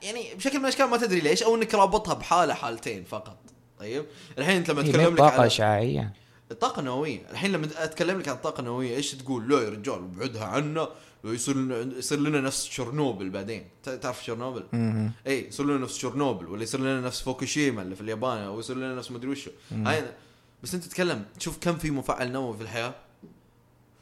[0.02, 3.38] يعني بشكل من الأشكال ما تدري ليش أو إنك رابطها بحالة حالتين فقط.
[3.80, 4.06] طيب؟
[4.38, 6.14] الحين انت لما تكلم لك طاقة على إشعاعية.
[6.52, 7.22] الطاقة النووية.
[7.32, 10.90] الحين لما أتكلم لك عن الطاقة النووية إيش تقول؟ لا يا رجال ابعدها عنا.
[11.24, 13.68] يصير لنا يصير لنا نفس شرنوبل بعدين.
[13.84, 15.12] تعرف شرنوبل مهم.
[15.28, 18.76] اي يصير لنا نفس شرنوبل ولا يصير لنا نفس فوكوشيما اللي في اليابان أو يصير
[18.76, 19.52] لنا نفس مدري وشو.
[19.72, 20.04] هاي
[20.64, 22.96] بس أنت تتكلم تشوف كم في مفاعل نووي في الحياة؟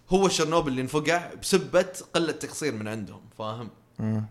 [0.09, 3.69] هو شرنوبل اللي انفقع بسبة قلة تقصير من عندهم فاهم.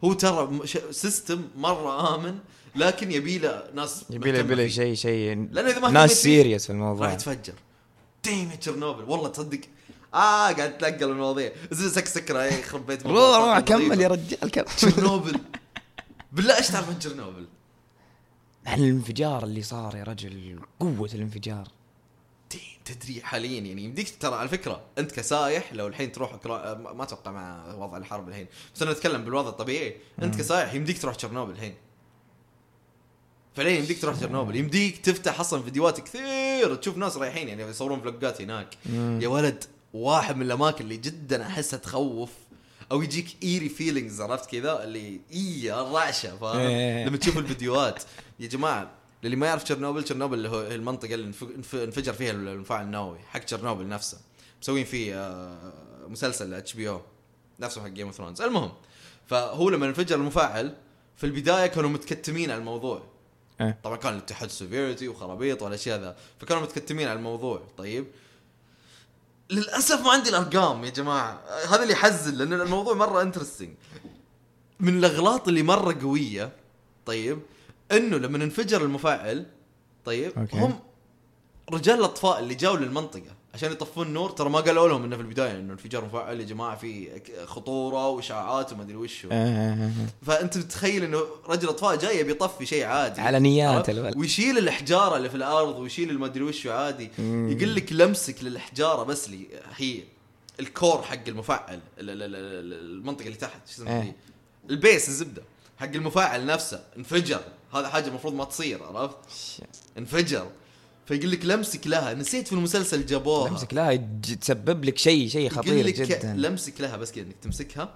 [0.04, 0.60] هو ترى
[0.90, 2.38] system مرة آمن
[2.76, 4.68] لكن يبي له ناس يبي له يبي له.
[4.68, 7.54] شيء شيء لأنه إذا ما ناس serious في راح الموضوع يتفجر.
[8.24, 9.60] damn تشيرنوبل والله تصدق.
[10.14, 11.52] آه قاعد تلقى المواضيع.
[11.70, 14.00] زي سك سكرة يخرب بيت روح روح كمل.
[14.00, 14.64] يا رجال كمل.
[14.64, 15.40] تشيرنوبل
[16.32, 17.46] بالله إيش تعرف عن تشيرنوبل؟
[18.68, 21.68] الانفجار اللي صار يا رجل قوة الانفجار.
[22.84, 26.74] تدري حاليا يعني يمديك ترى على فكرة أنت كسايح لو الحين تروح أكرا...
[26.74, 29.96] ما أتوقع مع وضع الحرب الحين بس أنا أتكلم بالوضع الطبيعي.
[30.22, 31.74] أنت كسايح يمديك تروح تشيرنوبل الحين.
[33.56, 38.40] فعليا يمديك تروح تشيرنوبل؟ يمديك تفتح أصلا فيديوهات كثير تشوف ناس رايحين يعني يصورون vlogات
[38.42, 38.74] هناك.
[38.86, 39.18] مم.
[39.22, 42.30] يا ولد واحد من الأماكن اللي جدا احسها تخوف
[42.92, 47.06] أو يجيك eerie feelings عرفت كذا؟ اللي اي الرعشة فاهم؟ إيه.
[47.06, 48.02] لما تشوف الفيديوهات.
[48.40, 52.30] يا جماعة للي ما يعرف تشيرنوبل تشيرنوبل اللي هو المنطقة اللي انف- انف- انفجر فيها
[52.30, 54.18] المفاعل النووي حق تشيرنوبل نفسه.
[54.62, 55.72] مسوين فيه آه،
[56.08, 57.00] مسلسل HBO
[57.60, 58.72] نفسه حق Game of Thrones المهم
[59.26, 60.74] فهو لما انفجر المفاعل
[61.16, 63.02] في البداية كانوا متكتمين على الموضوع.
[63.60, 63.78] إيه.
[63.84, 67.62] طبعا كان الاتحاد السوفيتي وخرابيط والاشياء ذا فكانوا متكتمين على الموضوع.
[67.78, 68.06] طيب.
[69.50, 71.40] للأسف ما عندي الأرقام يا جماعة.
[71.68, 73.70] هذا اللي يحزن لأن الموضوع مرة interesting
[74.80, 76.52] من الأغلاط اللي مرة قوية
[77.06, 77.38] طيب
[77.92, 79.46] إنه لما انفجر المفاعل
[80.04, 80.56] طيب أوكي.
[80.56, 80.78] هم
[81.72, 85.50] رجال الأطفاء اللي جاوا للمنطقة عشان يطفون النار ترى ما قالوا لهم إنه في البداية
[85.58, 87.08] إنه انفجار مفاعل يا جماعة في
[87.46, 89.90] خطورة واشعاعات وما أدري وشو آه.
[90.26, 94.16] فأنت متخيل إنه رجل أطفاء جاي يبي يطفي شيء عادي على نيات.
[94.16, 97.48] ويشيل الاحجاره اللي في الأرض ويشيل المدري وشو عادي مم.
[97.52, 99.46] يقول لك لمسك للاحجاره بس لي
[99.76, 100.02] هي
[100.60, 104.12] ال core حق المفاعل ال- ال- ال- ال- المنطقة اللي تحت شو اسمها؟
[104.70, 105.42] ال base الزبدة
[105.78, 107.40] حق المفاعل نفسه انفجر
[107.74, 109.16] هذا حاجة المفروض ما تصير عرفت؟
[109.98, 110.50] انفجر.
[111.06, 113.48] فيقول لك لمسك لها نسيت في المسلسل جابوها.
[113.48, 113.96] امسك لها
[114.40, 116.32] تسبب لك شيء شيء يقول خطير لك جدا.
[116.34, 117.94] لمسك لها بس كذا انك تمسكها.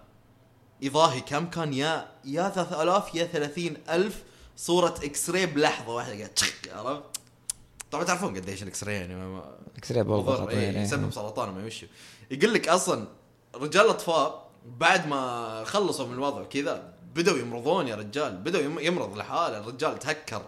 [0.83, 4.23] يضاهي كم كان؟ يا يا 3000 يا 30000
[4.57, 6.31] صورة X-ray بلحظة واحدة قاعد
[6.87, 7.03] عرفت؟
[7.91, 10.79] طبعا تعرفون قديش ال X-ray يعني ما- ما- X-ray برضه إيه.
[10.79, 11.87] يسبب سرطان وما يمشي.
[12.31, 13.09] يقول لك أصلا
[13.55, 18.37] رجال الاطفاء بعد ما خلصوا من الوضع كذا بدأوا يمرضون يا رجال.
[18.37, 19.59] بدأوا يم- يمرض لحاله.
[19.59, 20.43] الرجال تهكر.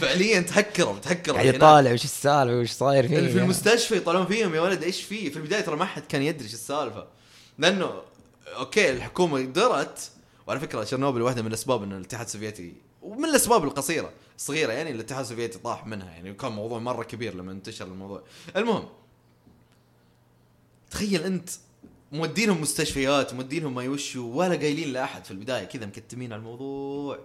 [0.00, 1.54] فعليا تهكروا قاعد هناك.
[1.54, 3.44] يطالع وش السالفة وش صاير فيه اللي في يعني.
[3.44, 6.54] المستشفى يطلعون فيهم يا ولد إيش فيه؟ في البداية ترى ما حد كان يدري إيش
[6.54, 7.06] السالفة.
[7.58, 7.92] لأنه
[8.56, 10.10] أوكي الحكومة درت
[10.46, 15.20] وعلى فكرة شرنوبل واحدة من الأسباب إن الاتحاد السوفيتي ومن الأسباب القصيرة الصغيره يعني الاتحاد
[15.20, 16.10] السوفيتي طاح منها.
[16.10, 18.22] يعني وكان موضوع مرة كبير لما انتشر الموضوع.
[18.56, 18.88] المهم
[20.90, 21.50] تخيل أنت
[22.12, 27.18] مودينهم مستشفيات مودينهم ما يوشوا ولا قايلين لأحد في البداية كذا مكتمين على الموضوع.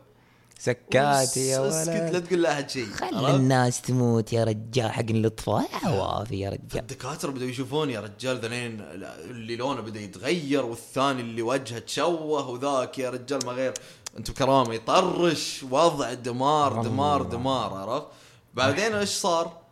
[0.60, 5.70] سكاتي يا اسكت لا ولد تقول لأحد شيء خلي؟ الناس تموت يا رجال حق الاطفاء
[5.84, 6.82] عوافي يا رجال.
[6.82, 13.00] الدكاتره بدأوا يشوفون يا رجال ذنين اللي لونه بدأ يتغير والثاني اللي وجهه تشوه وذاك
[13.00, 13.74] يا رجال ما غير.
[14.18, 17.22] أنتم كرامة يطرش وضع دمار دمار.
[17.22, 18.08] دمار عرفت؟
[18.54, 19.67] بعدين إيش صار؟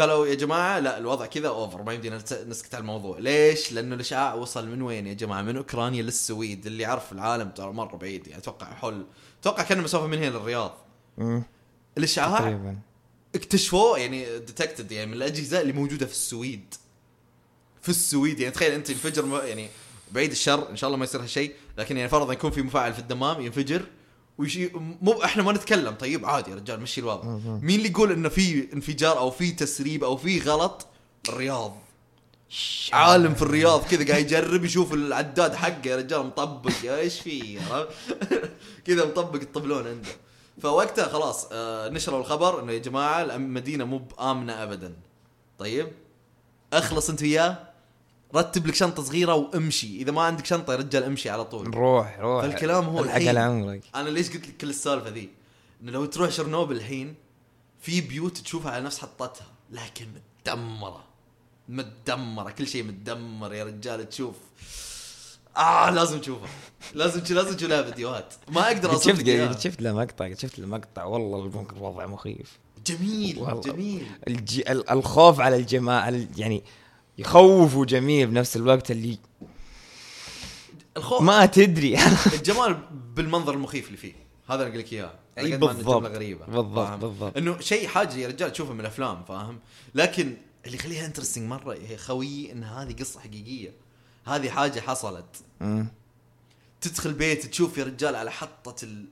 [0.00, 3.18] قالوا يا جماعة لا الوضع كذا اوفر ما يمدينا نس- نسكت على الموضوع.
[3.18, 7.72] ليش؟ لأنه الأشعاع وصل من وين يا جماعة؟ من أوكرانيا للسويد اللي يعرف العالم ترى
[7.72, 9.06] مرة بعيد يعني أتوقع حول
[9.40, 10.74] أتوقع كان مسافه من هنا للرياض.
[11.98, 12.78] الأشعاع تقريبا.
[13.34, 16.74] اكتشفوه يعني ديتكتد يعني من الأجهزة اللي موجودة في السويد.
[17.82, 19.68] في السويد يعني تخيل أنت ينفجر م- يعني
[20.12, 22.98] بعيد الشر إن شاء الله ما يصير هالشيء لكن يعني فرضا يكون في مفاعل في
[22.98, 23.82] الدمام ينفجر.
[24.38, 24.70] ويشي
[25.02, 25.94] مو إحنا ما نتكلم.
[25.94, 27.24] طيب عادي يا رجال مشي الوضع.
[27.62, 30.86] مين اللي يقول إنه في انفجار أو في تسريب أو في غلط؟
[31.28, 31.76] الرياض.
[32.92, 35.88] عالم في الرياض كذا قاعد يجرب يشوف العداد حقه.
[35.88, 36.72] يا رجال مطبق.
[36.84, 37.58] يا إيش في؟
[38.86, 40.08] كذا مطبق الطبلون عنده.
[40.62, 44.92] فوقتها خلاص آه نشروا الخبر إنه يا جماعة المدينة مو بآمنة ابدا.
[45.58, 45.88] طيب
[46.72, 47.75] أخلص أنت وياه؟
[48.34, 49.96] رتب لك شنطة صغيرة وامشي.
[49.96, 51.74] إذا ما عندك شنطة يا رجال امشي على طول.
[51.74, 52.42] روح روح.
[52.42, 53.28] فالكلام هو الحق الحين.
[53.28, 53.82] على عمرك.
[53.94, 55.28] أنا ليش قلت لك كل السالفة ذي؟
[55.82, 57.14] إنه لو تروح شرنوبل الحين
[57.80, 60.06] في بيوت تشوفها على نفس حطتها لكن
[60.46, 61.04] متدمرة.
[61.68, 62.50] متدمرة.
[62.50, 64.34] كل شيء متدمر يا رجال تشوف.
[65.56, 66.48] آه لازم تشوفها.
[66.94, 68.34] لازم لازم تشوف لها فيديوهات.
[68.48, 71.04] ما أقدر قد اوصف شفت شفت له مقطع شفت له مقطع.
[71.04, 72.58] والله الوضع مخيف.
[72.86, 73.60] جميل.
[73.64, 74.06] جميل.
[74.28, 74.60] الج...
[74.70, 76.62] ال- الخوف على الجماعة ال- يعني
[77.18, 79.18] يخوف وجميل بنفس الوقت اللي
[80.96, 81.98] الخوف ما تدري
[82.34, 82.76] الجمال
[83.14, 84.12] بالمنظر المخيف اللي فيه
[84.48, 86.04] هذا اللي أقول لك إياه ما إن بالضبط.
[86.04, 87.36] غريبة بالضبط، فاهم؟ بالضبط.
[87.36, 89.58] إنه شيء حاجة يا رجال تشوفه من الأفلام فاهم
[89.94, 93.72] لكن اللي يخليها interesting مرة يا خوي إن هذه قصة حقيقية
[94.26, 95.86] هذه حاجة حصلت مم.
[96.80, 99.04] تدخل بيت تشوف يا رجال على حطة ال...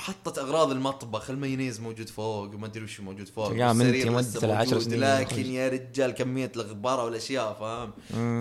[0.00, 4.42] حطة أغراض المطبخ المايونيز موجود فوق وما أدري وش موجود فوق تلقاه من تيك مدة
[4.42, 5.46] العشر سنين لكن.
[5.46, 7.92] يا رجال كمية الغبارة والأشياء فاهم.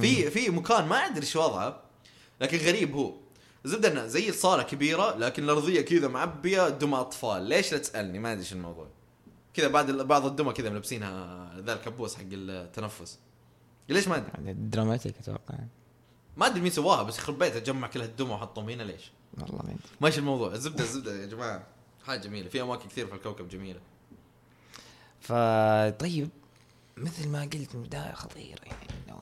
[0.01, 1.81] في في مكان ما أدري إيش وضعه
[2.41, 3.13] لكن غريب هو.
[3.65, 7.43] إنه زي الصالة كبيرة لكن الأرضية كذا معبية دمى أطفال.
[7.43, 8.87] ليش لا تسألني؟ ما أدري إيش الموضوع.
[9.53, 13.19] كذا بعد بعض الدمى كذا ملبسينها ذا الكبوس حق التنفس.
[13.89, 15.55] ليش ما أدري؟ يعني dramatic أتوقع.
[16.39, 19.61] ما أدري مين سواها بس يخرب بيته جمع كل هالدمى وحطهم هنا ليش؟ والله ما
[19.63, 20.53] ادري ماشي الموضوع.
[20.53, 21.63] الزبدة الزبدة يا جماعة.
[22.05, 22.49] حاجة جميلة.
[22.49, 23.79] في أماكن كثير في الكوكب جميلة.
[25.21, 26.29] فطيب
[26.97, 29.19] مثل ما قلت من البدايه خطيره يعني.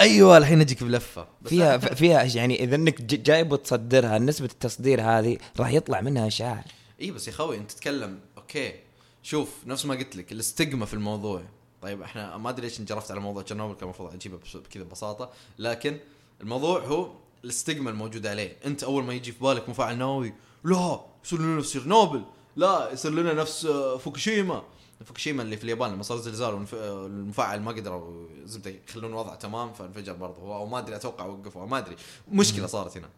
[0.00, 1.26] أيوه الحين نجيك بلفة.
[1.44, 6.64] فيها فيها يعني إذا إنك ج- جاي بتصدرها نسبة التصدير هذه راح يطلع منها اشاعه
[7.00, 8.20] اي بس يا خوي أنت تتكلم.
[8.38, 8.74] أوكي.
[9.22, 11.42] شوف نفس ما قلت لك ال stigma في الموضوع.
[11.82, 15.30] طيب إحنا ما أدري ليش انجرفت على موضوع تشيرنوبل كان المفروض أجيبه بكذا ببساطة.
[15.58, 15.98] لكن
[16.40, 17.10] الموضوع هو
[17.44, 18.56] ال stigma الموجود عليه.
[18.64, 22.24] أنت أول ما يجي في بالك مفاعل نووي لا يصير لنا نفس تشيرنوبل
[22.56, 24.62] لا يصير لنا نفس آه، فوكوشيما.
[25.04, 29.72] فوكوشيما اللي في اليابان لما صار زلزال آه، المفاعل ما قدروا زبدة يخلون الوضع تمام
[29.72, 30.42] فانفجر برضه.
[30.42, 31.96] هو ما أدري أتوقع وقفوا ما أدري.
[32.32, 33.08] مشكلة صارت هنا.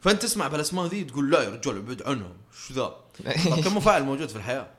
[0.00, 2.32] فأنت تسمع بهالاسماء ذي تقول لا يا رجال ابعد عنهم.
[2.66, 2.96] شو ذا؟
[3.64, 4.70] كم مفاعل موجود في الحياة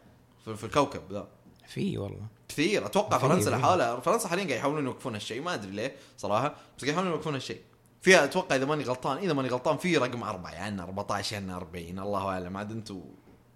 [0.55, 1.27] في الكوكب ذا.
[1.67, 2.27] في والله.
[2.49, 2.86] كثير.
[2.86, 3.49] أتوقع فرنسا.
[3.49, 5.41] لحالها فرنسا حاليا قاعد يحاولون يوقفون هالشيء.
[5.41, 6.47] ما أدري ليه صراحة.
[6.47, 7.62] بس قاعد يحاولون يوقفون هالشيء.
[8.01, 10.51] فيها أتوقع إذا ماني غلطان إذا ماني غلطان في رقم أربعة.
[10.51, 12.58] يعني 14 يعني 40 الله أعلم.
[12.58, 13.01] عاد أنتم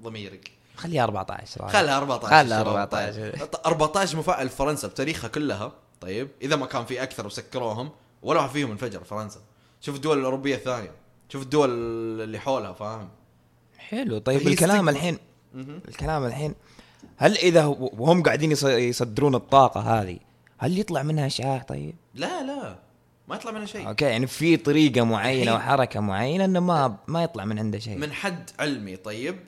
[0.01, 0.51] ضميرك.
[0.75, 1.71] خليها 14 راح.
[1.71, 2.67] خلها 14 خلها شباب.
[2.67, 3.37] 14.
[3.37, 3.49] طيب.
[3.65, 5.71] 14 مفاعل في فرنسا بتاريخها كلها.
[6.01, 6.29] طيب.
[6.41, 9.39] إذا ما كان في أكثر وسكروهم ولا واحد فيهم انفجر فرنسا.
[9.81, 10.91] شوف الدول الأوروبية الثانية.
[11.29, 11.69] شوف الدول
[12.21, 13.09] اللي حولها فاهم؟
[13.77, 14.17] حلو.
[14.17, 14.89] طيب الكلام.
[14.89, 15.17] الحين.
[15.87, 16.55] الكلام الحين
[17.17, 20.19] هل إذا وهم قاعدين يص- يصدرون الطاقة هذه
[20.57, 22.79] هل يطلع منها اشعاع طيب؟ لا لا.
[23.27, 23.87] ما يطلع منها شيء.
[23.87, 27.97] أوكي يعني في طريقة معينة وحركة معينة إنه ما ما يطلع من عنده شيء.
[27.97, 29.39] من حد علمي طيب.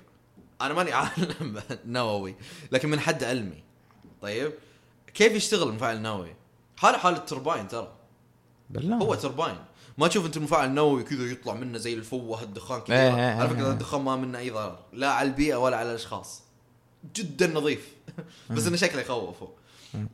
[0.62, 2.36] أنا ماني عالم نووي
[2.72, 3.64] لكن من حد علمي
[4.22, 4.52] طيب.
[5.14, 6.36] كيف يشتغل المفاعل النووي؟
[6.78, 7.92] حاله حاله ترباين ترى.
[8.70, 8.96] بالله.
[8.98, 9.56] هو ترباين.
[9.98, 12.96] ما تشوف أنت المفاعل النووي كذا يطلع منه زي الفوة الدخان كذا.
[12.96, 13.72] إيه، إيه، على فكرة إيه.
[13.72, 16.44] الدخان ما منه أي ضرر لا على البيئة ولا على الأشخاص.
[17.16, 17.94] جدا نظيف.
[18.50, 19.50] بس إنه شكله يخوف هو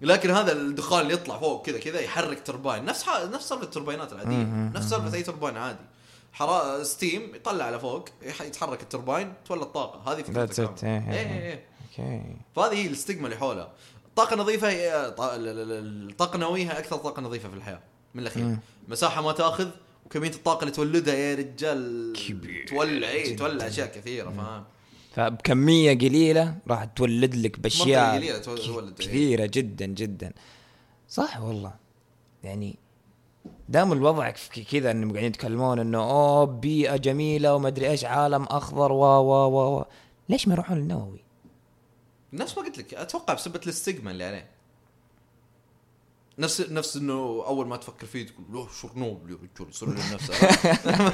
[0.01, 3.21] لكن هذا الدخان اللي يطلع فوق كذا كذا يحرك ترباين نفس ح...
[3.23, 4.43] نفس سالفة الترباينات العادية.
[4.73, 5.85] نفس سالفة أي ترباين عادي.
[6.33, 8.09] حرا ستيم يطلع على فوق
[8.41, 10.23] يتحرك الترباين تولد طاقه هذه.
[10.83, 11.65] إيه، إيه إيه.
[11.99, 13.71] أوكي فهذه هي ال stigma اللي حولها
[14.07, 17.81] الطاقه النظيفه هي الطاقه النوويه هي أكثر طاقة نظيفة في الحياة
[18.13, 18.57] من الأخير.
[18.87, 19.69] مساحة ما تأخذ
[20.05, 22.65] وكمية الطاقة اللي تولدها يا رجال كبير.
[22.67, 23.35] تولع اي.
[23.35, 24.63] تولع أشياء كثيرة فاهم؟
[25.19, 28.41] فبكمية قليلة راح تولد لك بأشياء إيه.
[28.97, 30.33] كثيرة جدا جدا
[31.09, 31.73] صح والله
[32.43, 32.75] يعني
[33.69, 34.33] دام الوضع
[34.71, 39.31] كذا إنهم قاعدين يتكلمون إنه أوه بيئة جميلة وما أدري إيش عالم أخضر و و
[39.31, 39.85] و و
[40.29, 41.23] ليش ما يروحون للنووي؟
[42.33, 44.47] نفس ما قلت لك أتوقع بسبه الاستجما اللي عليه
[46.39, 50.33] نفس نفس إنه أول ما تفكر فيه تقول له شرنوبل يا رجال يصير له نفسه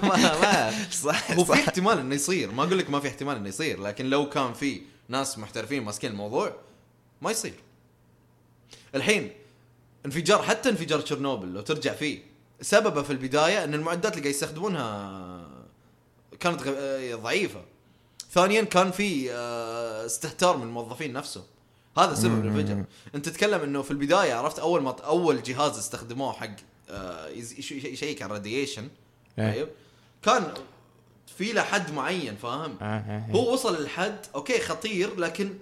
[0.08, 2.52] ما ما صح هو في احتمال إنه يصير.
[2.52, 6.12] ما أقول لك ما في احتمال إنه يصير لكن لو كان في ناس محترفين ماسكين
[6.12, 6.56] الموضوع
[7.22, 7.54] ما يصير.
[8.96, 9.32] الحين
[10.06, 12.24] انفجار حتى انفجار تشيرنوبل لو ترجع فيه
[12.62, 15.48] سببه في البداية إن المعدات اللي قاعد يستخدمونها
[16.40, 17.62] كانت آه، ضعيفة.
[18.32, 21.44] ثانيا كان في آه، استهتار من الموظفين نفسهم.
[21.98, 22.84] هذا سبب الانفجار
[23.16, 26.56] انت تتكلم انه في البداية عرفت أول ما أول جهاز استخدموه حق
[26.90, 28.88] آه، يشيك على ال radiation.
[29.38, 29.68] طيب
[30.22, 30.54] كان
[31.38, 33.32] في له حد معين فاهم آه، آه، آه.
[33.32, 35.54] هو وصل للحد أوكي خطير لكن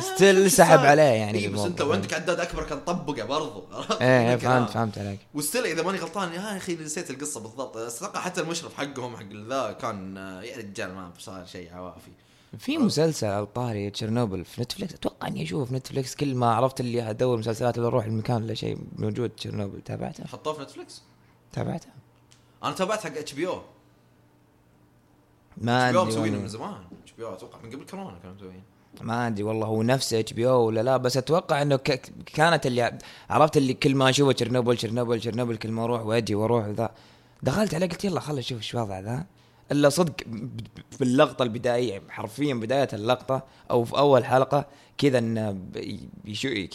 [0.00, 0.78] still سحب.
[0.78, 1.80] عليه يعني إيه بس أنت.
[1.80, 4.36] وعندك عداد أكبر كان طبقه برضو عرفت إيه إيه،.
[4.36, 8.40] فهمت فهمت عليك و still إذا ماني غلطان يا أخي نسيت القصة بالضبط أتوقع حتى
[8.40, 12.10] المشرف حقهم حق ذا كان يا رجال ما صار شيء عوافي
[12.58, 16.80] في مسلسل على طاري تشيرنوبل في Netflix أتوقع إني أشوفه في Netflix كل ما عرفت
[16.80, 19.80] اللي ادور مسلسلات ولا أروح المكان ولا شيء موجود تشيرنوبل.
[19.80, 21.02] تابعته؟ حطوه في Netflix
[21.52, 21.88] تابعته.
[22.64, 23.62] أنا تابعت حق HBO.
[25.56, 26.48] ما HBO أدري مسوينه من.
[26.48, 26.84] زمان.
[27.02, 28.62] HBO أتوقع من قبل كورونا كانوا مسويين.
[29.00, 32.12] ما أدري والله هو نفسه HBO ولا لا بس أتوقع إنه ك...
[32.26, 32.98] كانت اللي
[33.30, 36.90] عرفت اللي كل ما أشوفه تشيرنوبل تشيرنوبل تشيرنوبل كل ما أروح وأجي وأروح ذا
[37.42, 39.26] دخلت عليه قلت يلا خل أشوف إيش وضع ذا.
[39.72, 40.60] إلا صدق ب- ب-
[40.90, 44.66] في اللقطه البدائيه حرفيا بداية اللقطة أو في أول حلقة
[44.98, 45.58] كذا انه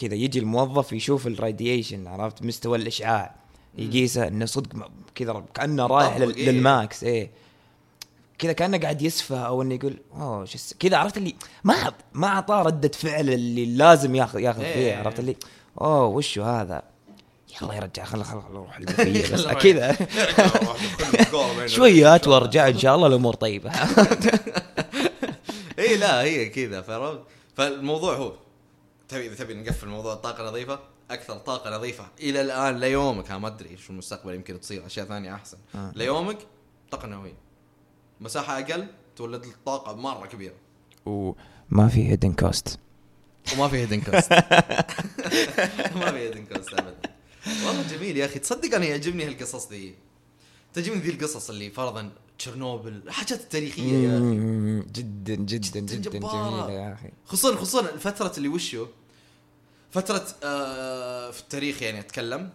[0.00, 3.34] كذا يجي الموظف يشوف ال radiation عرفت مستوى الإشعاع
[3.78, 6.50] يقيسه إنه صدق كذا كأنه رايح إيه.
[6.50, 7.30] لل max إيه
[8.38, 11.34] كذا كأنه قاعد يسفه أو إنه يقول أوه شو كذا عرفت اللي
[11.64, 14.74] ما ما أعطاه ردة فعل اللي لازم ياخذ ياخذ إيه.
[14.74, 15.36] فيها عرفت اللي
[15.80, 16.82] أوه وشو هذا
[17.62, 18.80] يلا يا رجال خل خل خل نروح
[19.32, 19.46] بس.
[19.46, 19.96] كذا
[21.66, 23.70] شويات وأرجع إن شاء الله الأمور طيبة.
[25.78, 27.22] اي لا هي كذا فهمت؟
[27.56, 28.32] فالموضوع هو
[29.08, 30.78] تبي إذا تبي نقفل موضوع الطاقة النظيفة
[31.10, 33.30] أكثر طاقة نظيفة إلى الآن ليومك.
[33.30, 35.58] أنا ما أدري شو المستقبل يمكن تصير أشياء ثانية أحسن.
[35.74, 35.92] آه.
[35.96, 36.38] ليومك
[36.90, 37.34] طاقة نووية.
[38.20, 38.86] مساحة أقل
[39.16, 40.54] تولد لك طاقة مرة كبيرة.
[41.06, 42.78] وما في hidden cost
[43.54, 47.09] وما في hidden cost ما في hidden cost ابدا.
[47.66, 48.38] والله جميل يا أخي.
[48.38, 49.94] تصدق أنا يعجبني هالقصص ذي.
[50.74, 54.88] تعجبني ذي القصص اللي فرضا تشيرنوبل الحاجات التاريخية يا أخي.
[54.92, 56.18] جدا جدا جداً جدا.
[56.18, 57.08] جميلة يا أخي.
[57.26, 58.86] خصوصا خصوصا فترة اللي وشو؟
[59.90, 62.50] فترة آه في التاريخ يعني أتكلم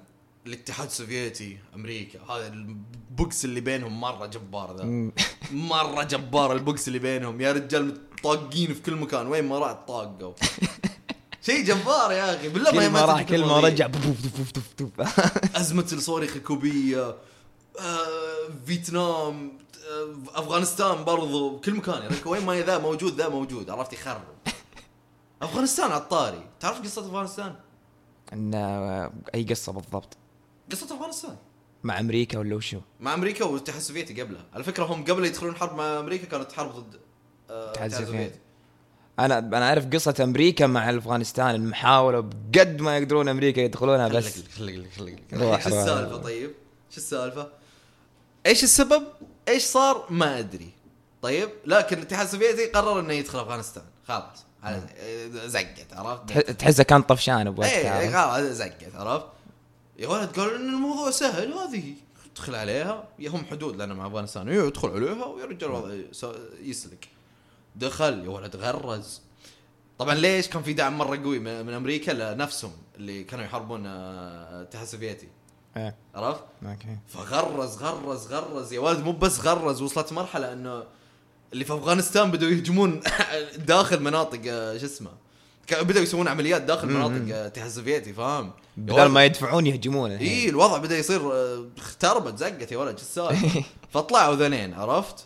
[0.48, 5.12] الاتحاد السوفيتي أمريكا هذا البوكس اللي بينهم مرة جبار ذا.
[5.52, 7.42] مرة جبار البوكس اللي بينهم.
[7.42, 9.28] يا رجال طاقين في كل مكان.
[9.28, 10.34] وين ما راح طاقوا
[11.46, 13.60] شيء جبار يا أخي بالله كل ما تجي راح كل ما.
[13.60, 13.90] رجع
[15.62, 17.16] أزمة الصواريخ الكوبية
[17.80, 18.06] آه،
[18.66, 19.58] فيتنام
[19.92, 24.22] آه، أفغانستان برضو بكل مكان رجل وين ما ذا موجود ذا موجود عرفت؟ يخرب.
[25.42, 27.56] أفغانستان على الطاري تعرف قصة أفغانستان؟
[28.34, 30.18] إن آه، أي قصة بالضبط؟
[30.72, 31.38] قصة أفغانستان.
[31.84, 34.46] مع أمريكا ولا وشو؟ مع أمريكا والاتحاد السوفيتي قبلها.
[34.54, 37.00] على فكرة هم قبل يدخلون حرب مع أمريكا كانت حرب ضد
[37.50, 38.40] آه، الاتحاد السوفيتي.
[39.20, 44.50] أنا أنا أعرف قصة أمريكا مع أفغانستان المحاولة بقد ما يقدرون أمريكا يدخلونها بس خليك
[44.58, 45.66] خليك خليك روح.
[45.68, 46.52] السالفة طيب؟
[46.90, 47.48] إيش السالفة؟
[48.46, 49.04] إيش السبب؟
[49.48, 50.70] إيش صار؟ ما أدري
[51.22, 54.46] طيب لكن الاتحاد السوفيتي قرر إنه يدخل أفغانستان خلاص
[55.46, 59.26] زقت عرفت؟ تح- تحسه كان طفشان اي بوقتها إي، عرفت؟ خلاص زقت عرفت؟
[60.00, 61.94] يا ولد قالوا إن الموضوع سهل هذه
[62.32, 66.26] ادخل عليها يا هم حدود لأن مع أفغانستان إيه، يدخل عليها ويا رجال الوضع يس-
[66.62, 67.08] يسلك
[67.76, 69.22] دخل يا ولد غرز
[70.00, 74.84] طبعا ليش كان في دعم مرة قوي من أمريكا لنفسهم اللي كانوا يحاربون آه، الاتحاد
[74.84, 75.28] السوفيتي
[75.78, 80.84] إيه، عرفت؟ okay فغرز غرز غرز يا ولد مو بس غرز وصلت مرحلة إنه
[81.54, 83.00] اللي في أفغانستان بدوا يهجمون
[83.58, 85.12] داخل مناطق آه، شو اسمه
[85.72, 86.88] بدأوا يسوون عمليات داخل.
[86.88, 90.12] مناطق آه، الاتحاد السوفيتي فاهم؟ بدل ما يدفعون يهجمون.
[90.12, 93.64] اي الوضع بدأ يصير آه، اختربت زقت يا ولد شو السالفة
[93.94, 95.26] فطلعوا ذنين عرفت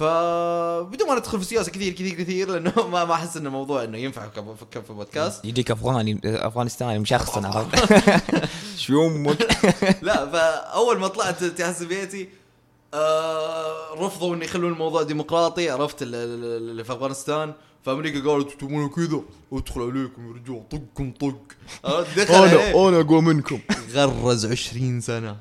[0.00, 3.98] فبدون ما ندخل في السياسة كثير كثير كثير لأنه ما ما أحس إنه موضوع إنه
[3.98, 7.92] ينفع في في بودكاست يجيك افغاني أفغانستاني مشخصن عرفت؟
[8.84, 9.38] شو أمك
[10.02, 12.28] لا فأول ما طلعت الاتحاد السوفيتي
[12.94, 17.52] آه رفضوا إنه يخلون الموضوع ديمقراطي عرفت ال- ال- اللي في أفغانستان.
[17.84, 19.20] فأمريكا قالت تبون كذا؟
[19.52, 21.36] أدخل عليكم يا رجال طقكم طق؟
[22.16, 22.88] دخل عليه.
[22.88, 23.60] أنا أقوى منكم.
[23.92, 25.36] غرز 20 سنة.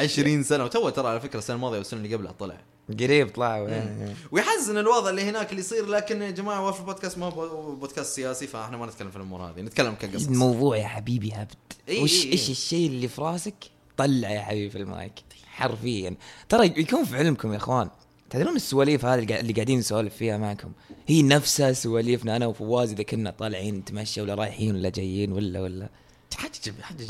[0.00, 0.64] 20 سنة.
[0.64, 2.56] وتو ترى على فكرة السنة الماضية والسنة اللي قبلها طلع.
[3.00, 4.14] قريب طلعوا إيه.
[4.32, 8.46] ويحزن الوضع اللي هناك اللي يصير لكن يا جماعة وافي البودكاست ما هو بودكاست سياسي
[8.46, 10.26] فاحنا ما نتكلم في الأمور هذه نتكلم كقصص.
[10.26, 11.54] الموضوع يا حبيبي هبد
[11.88, 12.32] إي وش إي إي.
[12.32, 13.54] إيش الشيء اللي في راسك؟
[13.96, 15.12] طلع يا حبيبي في المايك.
[15.46, 16.14] حرفيا.
[16.48, 17.90] ترى يكون في علمكم يا إخوان.
[18.30, 20.72] تدرون السواليف هذه اللي قاعد- اللي قاعدين نسولف فيها معكم؟
[21.06, 22.36] هي نفسها سواليفنا.
[22.36, 25.88] أنا وفواز إذا كنا طالعين نتمشى ولا رايحين ولا جايين ولا ولا.
[26.36, 27.06] حاجة حاجة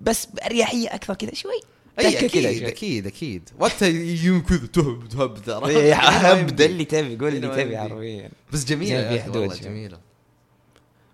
[0.00, 1.60] بس بأريحية أكثر كذا شوي.
[1.98, 2.64] أي أكيد.
[2.64, 3.50] أكيد أكيد.
[3.58, 5.68] وقتها يجون كذا تهب تهب ترى.
[5.76, 6.66] إيه، هبدا يمدي.
[6.66, 7.78] اللي تبي قول اللي تبي.
[7.78, 8.30] حرفيا.
[8.52, 9.56] بس جميلة والله.
[9.56, 9.98] جميلة.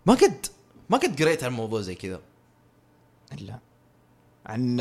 [0.06, 0.46] ما قد
[0.90, 2.20] ما قد قريت عن موضوع زي كذا.
[3.40, 3.58] لا.
[4.46, 4.76] عن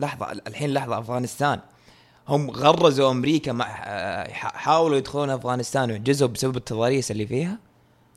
[0.00, 1.60] لحظة الحين لحظة أفغانستان.
[2.28, 3.64] هم غرزوا أمريكا مع
[4.34, 7.58] حاولوا يدخلون أفغانستان وعجزوا بسبب التضاريس اللي فيها؟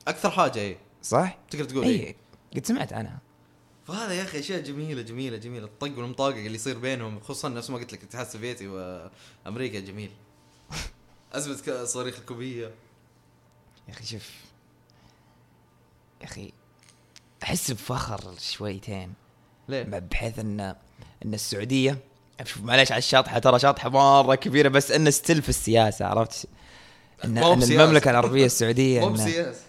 [0.07, 2.15] أكثر حاجة اي صح؟ تقدر تقول اي اي
[2.55, 3.19] قد سمعت عنها.
[3.87, 7.77] فهذا يا أخي أشياء جميلة جميلة جميلة الطق والمطاقق اللي يصير بينهم خصوصا نفس ما
[7.77, 10.11] قلت لك الاتحاد السوفيتي وأمريكا جميل
[11.33, 12.65] ازمه الصواريخ الكوبية
[13.87, 14.29] يا أخي شوف
[16.21, 16.51] يا أخي
[17.43, 19.13] أحس بفخر شويتين
[19.69, 20.59] ليه؟ بحيث أن
[21.25, 21.97] أن السعودية
[22.43, 26.45] شوف معليش على الشاطحة ترى شاطحة مرة كبيرة بس أنه ستيل في السياسة عرفت؟
[27.25, 27.83] أن بسياسة.
[27.83, 29.61] المملكة العربية السعودية مو إن- بسياسة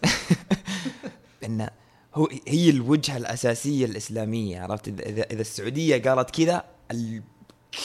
[1.44, 1.70] إن
[2.18, 6.64] هو هي الوجهة الأساسية الإسلامية عرفت؟ اذا اذا, إذا السعودية قالت كذا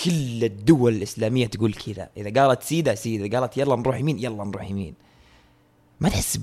[0.03, 2.09] كل الدول الإسلامية تقول كذا.
[2.17, 3.25] إذا قالت سيدة سيدة.
[3.25, 4.95] إذا قالت يلا نروح يمين يلا نروح يمين.
[5.99, 6.39] ما تحس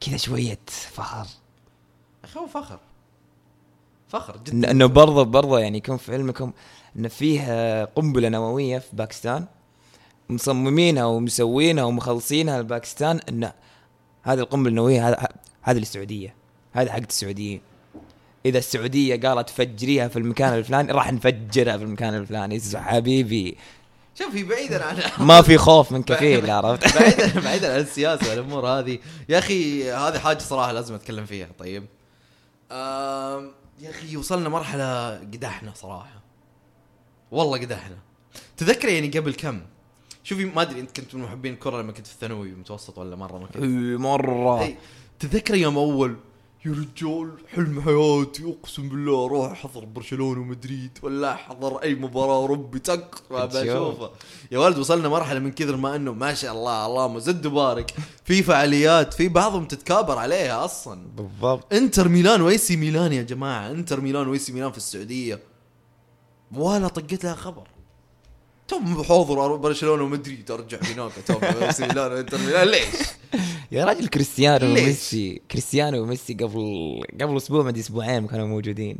[0.00, 1.26] كذا شوية فخر.
[2.24, 2.80] أخي هو فخر.
[4.08, 4.70] فخر جدا.
[4.70, 6.52] إنه برضه برضه يعني يكون في علمكم
[6.96, 9.46] إن فيه آه، قنبلة نووية في باكستان.
[10.30, 13.52] مصممينها ومسوينها ومخلصينها لباكستان إن
[14.22, 15.28] هذه القنبلة النووية هذا
[15.62, 16.37] هذه للسعوديه
[16.78, 17.60] هذه حقت السعوديين
[18.46, 22.60] إذا السعودية قالت فجريها في المكان الفلاني راح نفجرها في المكان الفلاني.
[22.74, 23.56] حبيبي.
[24.18, 28.98] شوفي بعيدا عن ما في خوف من كفيل عرفت؟ بعيدا بعيدا عن السياسة والأمور هذه.
[29.28, 31.48] يا أخي هذه حاجة صراحة لازم أتكلم فيها.
[31.58, 31.86] طيب.
[32.72, 33.50] آم،
[33.80, 36.22] يا أخي وصلنا مرحلة قدحنا صراحة.
[37.30, 37.96] والله قدحنا.
[38.56, 39.60] تذكر يعني قبل كم؟
[40.24, 43.38] شوفي ما أدري أنت كنت من محبين الكرة لما كنت في الثانوي متوسط ولا مرة
[43.38, 43.62] ما كنت.
[44.00, 44.62] مرة.
[44.62, 44.76] إي
[45.18, 46.16] تذكر يوم أول
[46.66, 52.78] يا رجال حلم حياتي أقسم بالله أروح أحضر برشلونة ومدريد ولا أحضر أي مباراة ربي
[52.78, 53.14] تك.
[53.30, 54.10] بشوفه
[54.50, 57.94] يا ولد وصلنا مرحلة من كثر ما إنه ما شاء الله اللهم زد وبارك.
[58.24, 61.06] في فعاليات في بعضهم تتكابر عليها أصلا.
[61.16, 61.72] بالضبط.
[61.72, 63.70] إنتر ميلان و AC Milan يا جماعة.
[63.70, 65.40] إنتر ميلان و AC Milan في السعودية.
[66.52, 67.68] ولا طقت لها خبر.
[68.68, 71.40] توم حاضر برشلونة ومدريد ارجع هناك توم
[71.88, 72.84] ميلان وانتر ميلان ليش؟
[73.72, 78.98] يا راجل كريستيانو؟ وميسي كريستيانو وميسي قبل قبل أسبوع ما أسبوعين كانوا موجودين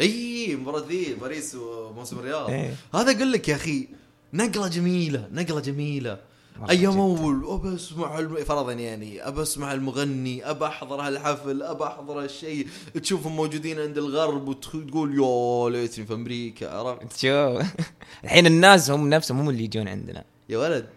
[0.00, 2.74] إي مباراة ذي باريس وموسم الرياض إيه.
[2.94, 3.88] هذا أقول لك يا أخي
[4.32, 6.18] نقلة جميلة نقلة جميلة
[6.64, 6.88] جدا.
[7.00, 8.36] اول أبى أسمع الم...
[8.44, 12.68] فرضا يعني أبى أسمع المغني أبى أحضر هالحفل أبى أحضر هالشيء.
[13.02, 17.60] تشوفهم موجودين عند الغرب وتقول يا ليتني في أمريكا عرفت؟ شو؟
[18.24, 20.24] الحين الناس هم نفسهم هم اللي يجون عندنا.
[20.48, 20.88] يا ولد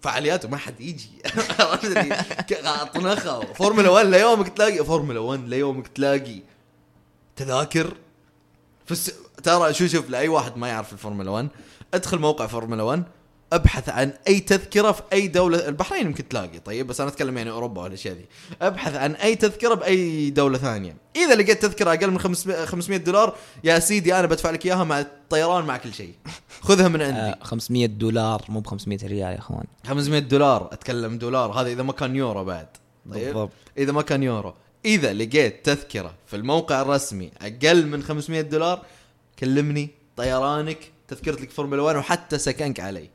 [0.00, 1.08] فعالياته ما حد يجي.
[2.50, 4.84] ك- طنخه فورمولا 1 ليومك تلاقي.
[4.84, 6.40] فورمولا 1 ليومك تلاقي.
[7.36, 7.96] تذاكر.
[8.90, 9.12] الس...
[9.42, 11.48] ترى شو شوف لأي واحد ما يعرف الفورمولا 1
[11.94, 13.02] ادخل موقع فورمولا 1
[13.52, 17.50] أبحث عن أي تذكرة في أي دولة البحرين يمكن تلاقي طيب بس أنا أتكلم يعني
[17.50, 18.26] أوروبا والأشياء ذي.
[18.62, 20.96] أبحث عن أي تذكرة بأي دولة ثانية.
[21.16, 25.00] إذا لقيت تذكرة أقل من 500 500 دولار يا سيدي أنا بدفع لك إياها مع
[25.00, 26.14] الطيران مع كل شيء.
[26.60, 27.18] خذها من عندي.
[27.18, 29.64] آه 500 دولار مو ب 500 ريال يا أخوان.
[29.86, 32.66] 500 دولار أتكلم دولار هذا إذا ما كان يورو بعد
[33.12, 33.52] طيب؟ بالضبط.
[33.78, 34.54] إذا ما كان يورو.
[34.84, 38.82] إذا لقيت تذكرة في الموقع الرسمي أقل من 500 دولار
[39.38, 40.78] كلمني طيرانك
[41.08, 43.10] تذكرة لك فورمولا 1 وحتى سكنك علي.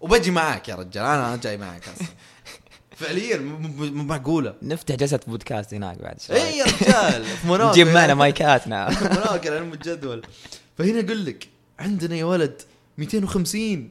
[0.00, 2.08] وبجي معاك يا رجال أنا أنا جاي معاك أصلا.
[2.98, 4.54] فعليا مو معقولة.
[4.62, 6.36] نفتح جلسة بودكاست هناك بعد شوي.
[6.36, 10.22] اي يا رجال في نجيب معنا مايكاتنا مناقل علم الجدول
[10.78, 12.62] فهنا أقول لك عندنا يا ولد
[12.98, 13.90] 250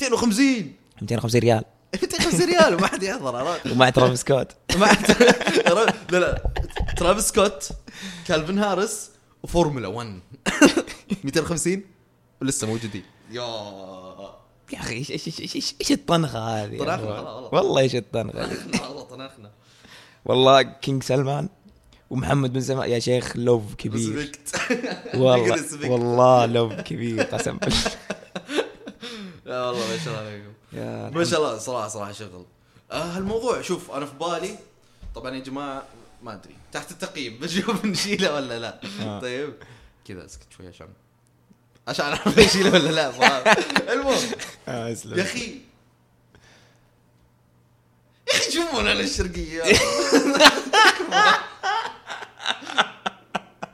[0.00, 1.64] 250 250 ريال.
[2.02, 4.52] 250 ريال وما حد يحضر عرفت؟ ومع ترافيس سكوت.
[4.76, 4.92] مع
[6.10, 6.42] لا لا.
[6.96, 7.68] ترافيس سكوت
[8.28, 9.10] كالفن هارس
[9.42, 10.20] وفورمولا 1
[11.24, 11.82] 250
[12.42, 13.02] ولسه موجودين.
[13.30, 14.39] يا
[14.72, 17.20] يا أخي إيش إيش إيش إيش إيش الطنخة هذه يا طنخنا،؟
[17.52, 19.50] والله، إيش الطنخة؟ والله طنخنا
[20.24, 21.48] والله king سلمان
[22.10, 22.90] ومحمد بن سلمان.
[22.90, 24.32] يا شيخ love كبير.
[25.14, 25.90] والله.
[25.90, 27.90] والله لوف كبير قسم بالله.
[29.44, 30.52] لا والله ما شاء الله عليكم.
[30.72, 32.44] يا ما شاء الله صراحة صراحة شغل.
[32.92, 34.58] آه الموضوع شوف أنا في بالي
[35.14, 35.82] طبعا يا جماعة
[36.22, 37.36] ما أدري تحت التقييم.
[37.40, 38.80] بنشوف نشيله ولا لا.
[39.02, 39.20] آه.
[39.20, 39.54] طيب
[40.04, 40.88] كذا أسكت شوي عشان
[41.90, 43.56] عشان أعرف يشيله ولا لا صراحة
[43.92, 44.18] المهم.
[44.68, 45.60] آه، يا أخي.
[48.28, 49.62] يا أخي شوفونا أنا الشرقية.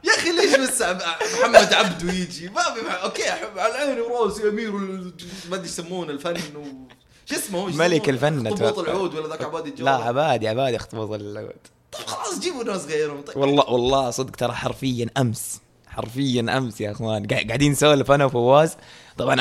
[0.05, 4.75] يا أخي ليش بس محمد عبده يجي؟ ما في okay أحب على عيني وراسي أمير
[4.75, 5.13] وال-
[5.51, 6.65] ما أدري يسمونه الفن و...
[7.27, 8.83] شو اسمه؟ هو؟ ملك؟ الفن أتوقع.
[8.83, 11.53] العود ولا ذاك عبادي الجوهر؟ لا عبادي عبادي اخطبوط العود.
[11.93, 13.21] طيب خلاص جيبوا ناس غيرهم.
[13.23, 13.37] طيب.
[13.37, 15.61] والله والله صدق ترى حرفيا أمس.
[15.97, 17.27] حرفيا أمس يا أخوان.
[17.27, 18.77] قاع- قاعدين نسولف أنا وفواز.
[19.19, 19.35] طبعا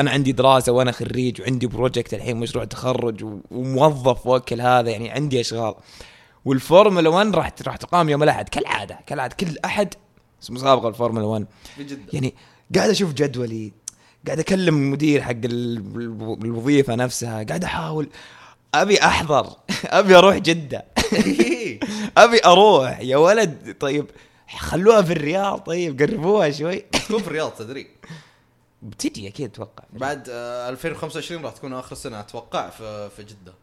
[0.00, 5.40] أنا عندي دراسة وأنا خريج وعندي project الحين مشروع تخرج وموظف وكل هذا يعني عندي
[5.40, 5.74] أشغال.
[6.44, 9.34] والفورمولا 1 راح راح تقام يوم الأحد كالعادة كالعادة.
[9.40, 9.94] كل أحد
[10.50, 11.46] مسابقه الفورمولا 1
[11.78, 12.34] بجد يعني
[12.74, 13.72] قاعد أشوف جدولي
[14.26, 18.08] قاعد أكلم المدير حق ال- الوظيفة نفسها قاعد أحاول.
[18.74, 19.46] أبي أحضر
[19.84, 20.84] أبي أروح جدة.
[22.16, 23.00] أبي أروح.
[23.00, 24.06] يا ولد طيب
[24.58, 26.76] خلوها في الرياض طيب قربوها شوي.
[27.06, 27.86] تكون في الرياض تدري.
[28.82, 29.84] بتجي أكيد أتوقع.
[29.92, 33.54] بعد آه، 2025 راح تكون آخر سنة أتوقع في في جدة.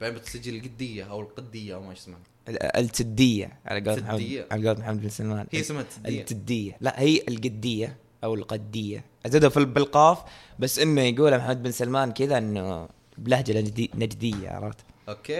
[0.00, 2.18] بعدين بتسجل القدية أو القدية أو ما اسمها.
[2.48, 4.46] ال- التدية على قول محمد.
[4.50, 5.46] على قول محمد بن سلمان.
[5.52, 6.20] هي اسمها التدية.
[6.20, 6.76] التدية.
[6.80, 9.04] لا هي القدية أو القدية.
[9.26, 10.18] زادوا في بالقاف
[10.58, 14.78] بس إنه يقولها محمد بن سلمان كذا إنه بلهجة نجدي نجدية عرفت؟
[15.08, 15.32] أوكي.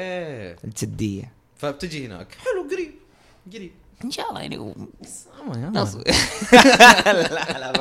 [0.64, 1.32] التدية.
[1.56, 2.34] فبتجي هناك.
[2.34, 2.92] حلو قريب
[3.52, 3.72] قريب.
[4.04, 4.74] إن شاء الله يعني و-
[5.46, 5.96] ما نص-
[6.62, 7.72] لا لا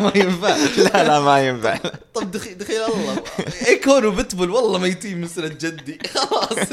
[0.00, 0.56] ما ينفع.
[0.76, 1.76] لا لا ما ينفع.
[2.14, 3.22] طب دخيل دخيل الله.
[3.66, 5.98] ايكون وبتبل والله ميتين من سنه جدي.
[6.14, 6.68] خلاص.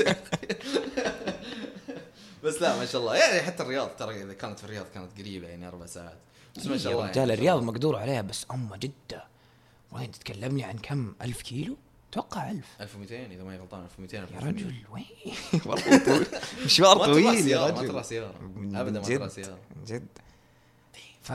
[2.43, 3.15] بس لا ما شاء الله.
[3.15, 6.17] يعني حتى الرياض ترى إذا كانت في الرياض كانت قريبة يعني أربع ساعات.
[6.57, 7.63] بس ما شاء الله يعني الرياض.
[7.63, 9.23] مقدور عليها بس اما جدة.
[9.91, 11.77] وين تتكلم لي عن كم؟ ألف كيلو؟
[12.11, 12.65] أتوقع ألف.
[12.81, 14.47] 1200 إذا ما غلطان 1200 يا 1200.
[14.47, 15.05] رجل وين؟
[15.65, 16.27] والله طويل.
[16.65, 18.33] مشوار طويل يا رجل ما تطلع سيارة.
[18.55, 19.57] من ابدا ما تطلع سيارة.
[19.75, 20.07] من جد.
[21.21, 21.31] ف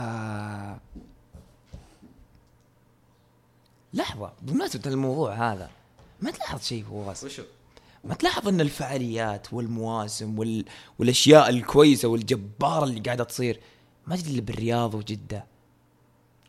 [3.95, 5.71] لحظة بمناسبة الموضوع هذا
[6.21, 7.43] ما تلاحظ شيء فواز وشو؟
[8.05, 10.65] ما تلاحظ إن الفعاليات والمواسم وال...
[10.99, 13.61] والأشياء الكويسة والجباره اللي قاعدة تصير
[14.07, 15.45] ما إلا بالرياض وجدة؟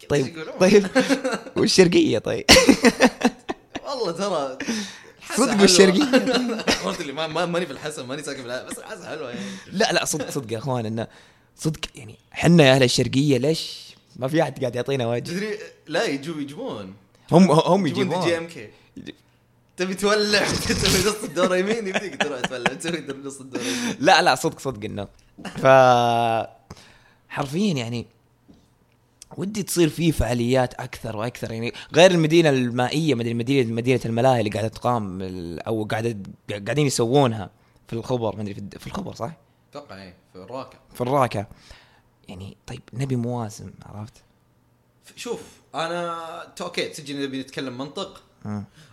[0.09, 0.88] طيب؟ طيب.
[1.57, 2.45] والشرقية طيب.
[3.88, 4.57] والله ترى
[5.38, 5.61] صدق.
[5.61, 6.03] والشرقية.
[6.85, 9.41] قلت لي ما ما- ماني في الحسن ماني ساكن في الحسن بس الحسا حلوة يعني.
[9.71, 11.07] لا لا صدق صدق يا أخوان إنه
[11.57, 15.57] صدق يعني حنا يا أهل الشرقية ليش ما في أحد قاعد يعطينا وجه تدري
[15.88, 16.93] لا يجوا يجيبون.
[17.31, 18.05] هم هم يجيبون.
[18.05, 18.69] يجيبون دي جي إم كي.
[19.77, 22.73] تبي تولع؟ تسوي نص الدور يمين يمديك تروح تولع.
[22.73, 23.95] تسوي نص الدور يمين.
[23.99, 25.07] لا لا صدق صدق إنه.
[25.43, 25.65] ف
[27.29, 28.07] حرفيا يعني
[29.38, 34.49] ودي تصير فيه فعاليات أكثر وأكثر يعني غير المدينة المائية مدري مدينه مدينة الملاهي اللي
[34.51, 35.19] قاعدة تقام
[35.67, 36.17] أو قاعدة
[36.49, 37.49] قاعدين يسوونها
[37.88, 39.31] في الخبر مدري في, الد- في الخبر صح؟
[39.71, 41.47] أتوقع إيه في الراكة في الراكه
[42.27, 44.13] يعني طيب نبي مواسم عرفت؟
[45.15, 45.41] شوف
[45.75, 46.17] أنا
[46.61, 48.23] okay تجي نبي نتكلم منطق.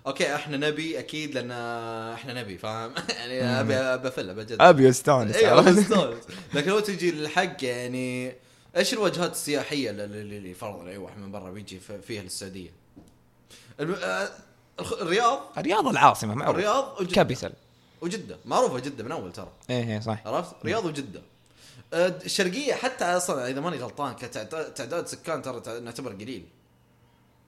[0.07, 1.51] okay إحنا نبي أكيد لأن
[2.15, 4.55] إحنا نبي فاهم يعني ابي أبي افل ابي.
[4.61, 6.23] أبي أستانس أيوه عرفت؟ مستانس
[6.55, 8.33] لكن لو تجي للحق يعني
[8.77, 12.71] إيش الوجهات السياحية اللي- فرضا اي واحد من برا بيجي فيها للسعودية؟
[13.81, 14.29] آه،
[14.81, 16.55] الرياض؟ الرياض العاصمة معروف.
[16.57, 17.15] الرياض وجدة.
[17.15, 17.53] كابيتال.
[18.01, 18.37] وجدة.
[18.45, 19.53] معروفة جدة من أول ترى.
[19.71, 21.23] إيه إيه صح عرفت؟ رياض وجدة.
[21.95, 26.45] آه، الشرقية حتى أصلا إذا ماني غلطان كتعداد تعداد سكان ترى نعتبر قليل.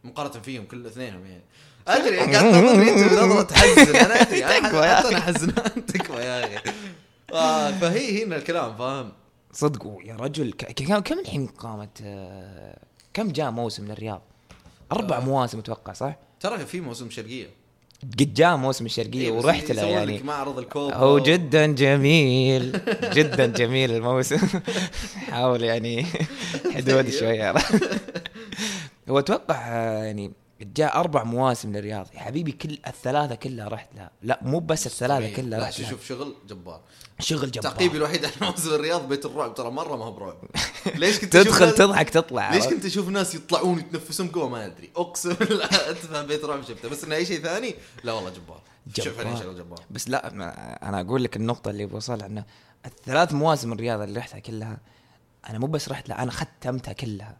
[0.05, 1.43] مقارنة فيهم كل اثنينهم يعني
[1.89, 4.45] أدري قاعد تنظرني أنت بنظره تحزن أنا أدري
[4.97, 6.71] حتى أنا حزنان تكفى يا أخي.
[7.33, 9.13] آه فهي هنا الكلام فاهم؟
[9.57, 10.53] صدق يا رجل.
[10.53, 12.79] كم كم الحين قامت آه،
[13.15, 14.23] كم جاء موسم للرياض؟
[14.93, 15.21] أربع آه.
[15.21, 17.47] مواسم أتوقع صح؟ ترى في موسم شرقية.
[18.03, 20.23] قد جاء موسم الشرقيه إيه، ورحت له يعني.
[20.23, 24.61] معرض الكوب هو جدا جميل جدا جميل الموسم.
[25.31, 26.05] حاول يعني
[26.75, 27.11] حدود طيب.
[27.11, 27.55] شوية.
[29.09, 32.09] هو أتوقع آه، يعني جاء أربع مواسم للرياض.
[32.15, 34.11] يا حبيبي كل الثلاثة كلها رحت لها.
[34.23, 35.91] لا مو بس الثلاثة كلها رحت لها.
[35.91, 36.81] شوف شغل جبار.
[37.19, 37.63] شغل جبار.
[37.63, 39.55] تعقيبي الوحيد على موسم الرياض بيت الرعب.
[39.55, 40.39] ترى مرة ما هو برعب.
[41.01, 44.91] ليش كنت تدخل تضحك تطلع ليش؟ كنت أشوف ناس يطلعون يتنفسون جوا ما أدري.
[44.97, 46.89] أقسم بالله أتفهم بيت رعب شفته.
[46.89, 48.61] بس إنه أي شيء ثاني؟ لا والله جبار.
[48.97, 49.81] شوف فعلا شغل جبار.
[49.91, 50.29] بس لا
[50.89, 52.45] أنا أقول لك النقطة اللي بوصلها إنه
[52.87, 54.79] الثلاث مواسم الرياض اللي رحتها كلها
[55.51, 57.37] أنا مو بس رحت لها أنا ختمتها كلها.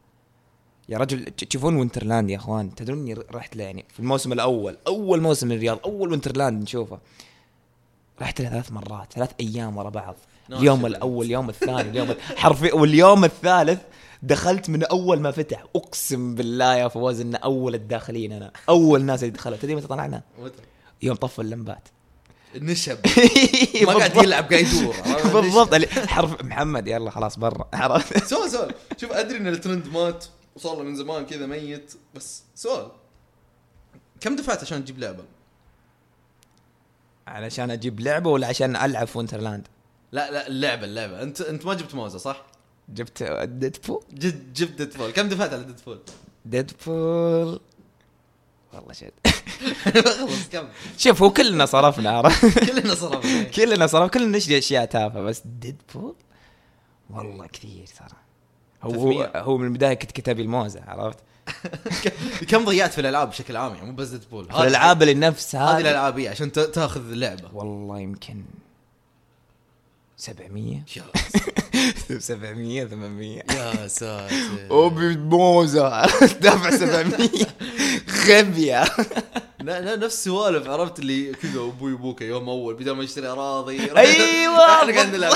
[0.89, 4.79] يا رجل تشوفون Winterland يا إخوان؟ تدرون إني رحت له يعني في الموسم الأول.
[4.87, 6.99] أول موسم للرياض أول Winterland نشوفه.
[8.21, 10.17] رحت له ثلاث مرات ثلاث أيام ورا بعض.
[10.53, 10.87] اليوم.
[10.87, 13.81] الأول اليوم الثاني اليوم حرفيا واليوم الثالث
[14.23, 15.65] دخلت من أول ما فتح.
[15.77, 19.63] أقسم بالله يا فواز إن أول الداخلين أنا أول ناس اللي دخلت.
[19.63, 20.23] تدري متى طلعنا؟
[21.03, 21.89] يوم طفوا اللمبات.
[22.55, 22.99] النشب.
[23.87, 24.17] ما قاعد.
[24.17, 24.95] يلعب قاعد يدور؟
[25.43, 25.75] بالضبط.
[26.09, 27.69] حرف محمد يلا خلاص برا.
[27.73, 28.75] عرفت؟ سؤال سؤال.
[28.97, 30.25] شوف أدري إن الترند مات
[30.57, 32.89] وصار له من زمان كذا ميت بس سؤال.
[34.21, 35.25] كم دفعت عشان تجيب لعبة؟
[37.27, 39.67] علشان أجيب لعبة ولا عشان ألعب في Winterland
[40.13, 41.23] لا لا اللعبة اللعبة.
[41.23, 42.43] أنت أنت ما جبت موزة صح؟
[42.89, 45.99] جبت Deadpool جد جبت Deadpool كم دفعت على Deadpool؟
[46.45, 47.61] Deadpool
[48.73, 49.11] والله شد
[49.85, 50.69] خلص كم؟
[50.99, 52.23] شوف هو كلنا صرفنا
[52.69, 53.43] كلنا صرفنا.
[53.43, 56.15] كلنا صرف كلنا نشتري أشياء تافهة بس Deadpool
[57.11, 58.19] والله كثير ترى.
[58.83, 59.43] هو هو, 300.
[59.43, 61.19] هو من البداية كنت تبي الموزه عرفت؟
[62.51, 65.81] كم ضيعت في الألعاب بشكل عام؟ يعني مو بس Deadpool في الألعاب اللي نفسها هذه
[65.81, 67.51] الألعاب هي عشان تأخذ اللعبة.
[67.53, 68.43] والله يمكن
[70.17, 74.35] 700 يا 700 800 يا ساتر.
[74.75, 76.07] وبموزة
[76.43, 77.29] دافع 700
[78.09, 78.85] خبية.
[79.61, 83.97] لا لا نفس سوالف عرفت؟ اللي كذا أبوي وأبوك يوم أول بدل ما يشتري أراضي.
[83.97, 85.33] أيوة، إحنا قاعد نلعب.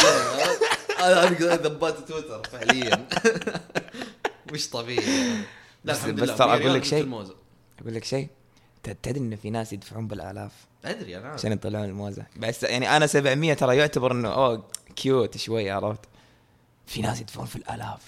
[1.01, 3.07] هذه ذبات تويتر فعليا.
[4.53, 5.05] مش طبيعي.
[5.85, 7.13] لا بس- بس ترى ريال لك شيء.
[7.81, 8.29] أقول لك شيء.
[9.03, 10.53] تدري إن في ناس يدفعون بالآلاف
[10.85, 11.29] أدري أنا.
[11.29, 12.23] عشان يطلعون الموزة.
[12.37, 14.65] بس يعني أنا 700 ترى يعتبر إنه أوه
[14.97, 16.01] كيوت شوي عرفت؟
[16.87, 18.01] في ناس يدفعون في الآلاف.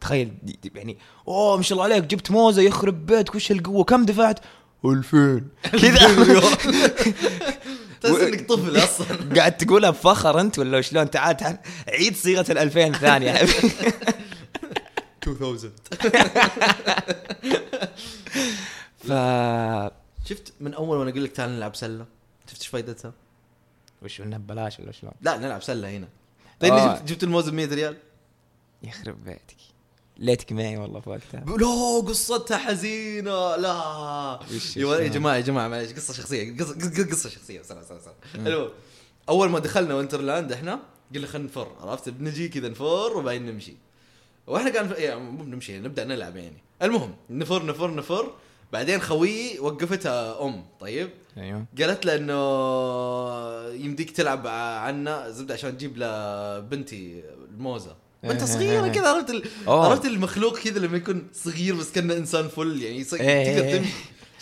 [0.00, 0.34] تخيل
[0.74, 4.40] يعني أوه ما شاء الله عليك جبت موزة يخرب بيتك وش القوه كم دفعت؟
[4.84, 5.42] 2000
[5.82, 6.08] كذا.
[8.02, 9.06] تحس إنك طفل أصلا.
[9.36, 11.58] قاعد تقولها بفخر أنت ولا شلون؟ تعال تعال.
[11.88, 13.74] عيد صيغة ال 2000 ثانية يا حبيبي
[15.26, 15.70] 2000
[18.98, 19.12] ف
[20.28, 22.06] شفت من أول وأنا أقول لك تعال نلعب سلة؟
[22.50, 23.12] شفت إيش فائدتها؟
[24.02, 26.08] وش انه ببلاش ولا شلون؟ لا نلعب سلة هنا.
[26.60, 27.04] طيب.
[27.06, 27.96] جبت الموزه ب 100 ريال؟
[28.82, 29.56] يخرب بيتك.
[30.18, 31.44] ليتك معي والله في وقتها.
[31.58, 33.56] لا قصتها حزينة.
[33.56, 34.40] لا.
[34.76, 37.62] يا؟ جماعة يا جماعة معلش قصة شخصية قصة قصة, قصة شخصية.
[37.62, 37.98] سنة سنة.
[38.34, 38.70] المهم
[39.28, 40.80] أول ما دخلنا وينترلاند إحنا
[41.14, 43.74] قلنا خلينا نفر عرفت؟ بنجي كذا نفر وبعدين نمشي.
[44.46, 46.62] وإحنا قاعد يعني مو بنمشي نبدأ نلعب يعني.
[46.82, 48.32] المهم نفر نفر نفر
[48.72, 51.64] بعدين خويي وقفتها أم طيب؟ أيوه.
[51.78, 57.96] قالت له إنه يمديك تلعب عنا زبدة عشان تجيب لبنتي الموزة.
[58.22, 59.42] بنتها صغيره كذا عرفت.
[59.68, 59.86] أوه.
[59.86, 63.78] عرفت المخلوق كذا لما يكون صغير بس كأنه إنسان فل يعني يصير إيه، تقدر إيه.
[63.78, 63.90] تمشي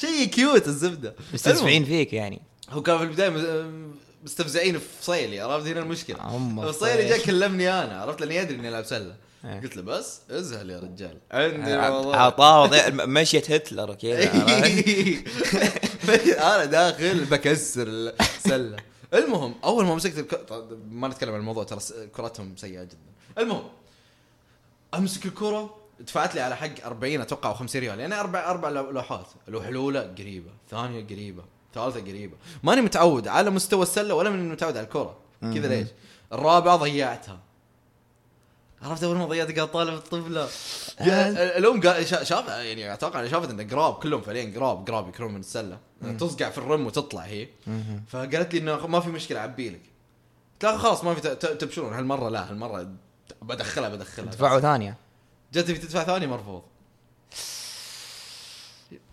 [0.00, 3.70] شيء كيوت الزبدة مستسفعين فيك يعني هو كان في البداية
[4.24, 7.18] مستفزعين في صيلي عرفت هنا المشكلة أم الصيلي جاء.
[7.24, 9.14] كلمني أنا عرفت لأني أدري إني ألعب سلة
[9.44, 9.60] إيه.
[9.60, 11.72] قلت له بس ازهل يا رجال عندي.
[12.16, 14.32] عطاوط مشيت هتلر كذا؟
[16.54, 17.88] أنا داخل بكسر
[18.20, 18.76] السلة
[19.14, 20.40] المهم أول ما مسكت
[20.90, 21.80] ما نتكلم عن الموضوع ترى
[22.16, 22.96] كرتهم سيئة جدا
[23.38, 23.62] المهم
[24.94, 28.00] أمسك الكرة دفعت لي على حق 40 أتوقع أو 50 ريال.
[28.00, 29.26] يعني أربع أربع لو- لوحات.
[29.48, 32.36] اللوحه الاولى قريبة ثانية قريبة ثالثه قريبة.
[32.62, 35.16] ماني متعود على مستوى السلة ولا من متعود على الكرة.
[35.40, 35.88] كذا ليش؟
[36.32, 37.38] الرابعة ضيعتها.
[38.82, 40.48] عرفت أول ما ضيعت قال طالب الطفلة؟
[41.00, 45.78] الأم شاف يعني أتوقع شافت انه قراب كلهم فعليا قراب قراب يكرون من السلة.
[46.18, 47.48] تصقع في الرم وتطلع هي.
[48.08, 49.80] فقالت لي إنه ما في مشكلة اعبي لك.
[50.62, 51.92] قلت خلاص ما في تبشرون.
[51.94, 52.92] هالمرة لا هالمرة
[53.42, 54.96] بدخلها بدخلها دفعوا ثانية
[55.52, 56.62] جت في تدفع ثاني مرفوض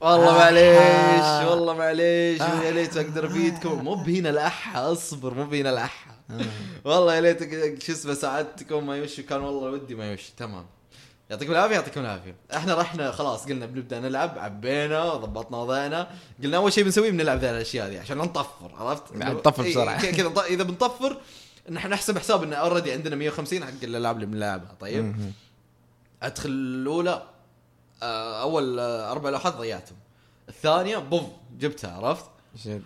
[0.01, 0.37] والله آه.
[0.37, 2.63] معليش والله معليش آه.
[2.63, 6.41] يا ليت أقدر افيدكم مو بهنا الأحا أصبر مو بهنا الأحا آه.
[6.89, 10.65] والله يا ليت شو اسمه ساعدتكم ما يمشي كان والله ودي ما يمشي تمام
[11.29, 16.07] يعطيكم العافية يعطيكم العافية إحنا رحنا خلاص قلنا بنبدأ نلعب عبينا ضبطنا وضعنا
[16.43, 20.01] قلنا أول شيء بنسويه بنلعب ذي الأشياء دي عشان نطفر عرفت نطفر إيه، بسرعة.
[20.01, 21.17] ك- كذا إذا بنطفر
[21.71, 25.15] نحن نحسب حساب ان اوريدي عندنا 150 حق الألعاب اللي بنلعبها طيب.
[26.23, 27.23] أدخل الأولى
[28.03, 29.97] آه، أول آه، أربع لوحات ضيعتهم.
[30.49, 31.23] الثانية بوف
[31.59, 32.25] جبتها عرفت.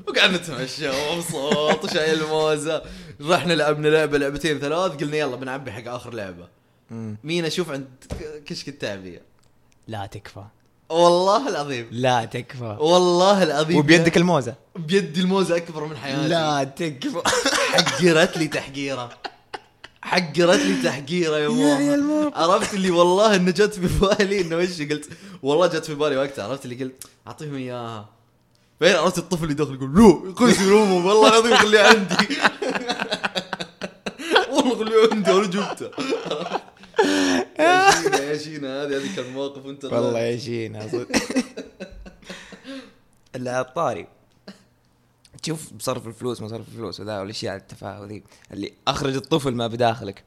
[0.08, 2.84] وقعدنا نتمشى ومبسوط وشايل موزه
[3.22, 6.48] رحنا لعبنا لعبة لعبتين ثلاث قلنا يلا بنعبي حق آخر لعبة.
[6.92, 7.18] مم.
[7.24, 7.88] مين أشوف عند
[8.46, 9.20] كشك التعبئه
[9.88, 10.44] لا تكفى.
[10.90, 11.88] والله العظيم.
[11.92, 12.78] لا تكفى.
[12.80, 13.78] والله العظيم.
[13.78, 14.56] وبيدك الموزة.
[14.76, 16.28] بيدي الموزة أكبر من حياتي.
[16.28, 17.22] لا تكفى.
[17.72, 19.10] حقرت لي تحقيره.
[20.02, 22.32] حقرت لي تحقيره يا ماما.
[22.36, 25.10] عرفت اللي والله إنه جت في بالي إنه وش قلت؟
[25.44, 26.46] والله جت في بالي وقتها.
[26.46, 28.10] عرفت اللي قلت؟ أعطيهم إياها.
[28.80, 32.16] فين عرفت الطفل اللي داخل يقول لا قيس يرومه والله العظيم خليه عندي.
[34.52, 35.92] والله خليه عندي أنا جبته.
[37.60, 41.08] يا شينا يا شينا هذه هذه كان موقف انت والله يا شينا صدق.
[43.36, 44.08] العطاري
[45.44, 50.24] تشوف صرف الفلوس مصرف الفلوس وذا والأشياء التفاهة ذي اللي أخرج الطفل ما بداخلك.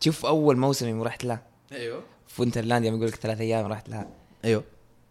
[0.00, 1.42] تشوف أول موسم يوم رحت له.
[1.72, 2.02] أيوه.
[2.28, 4.08] في Winterland يوم يقول لك ثلاث أيام رحت لها
[4.44, 4.64] أيوه.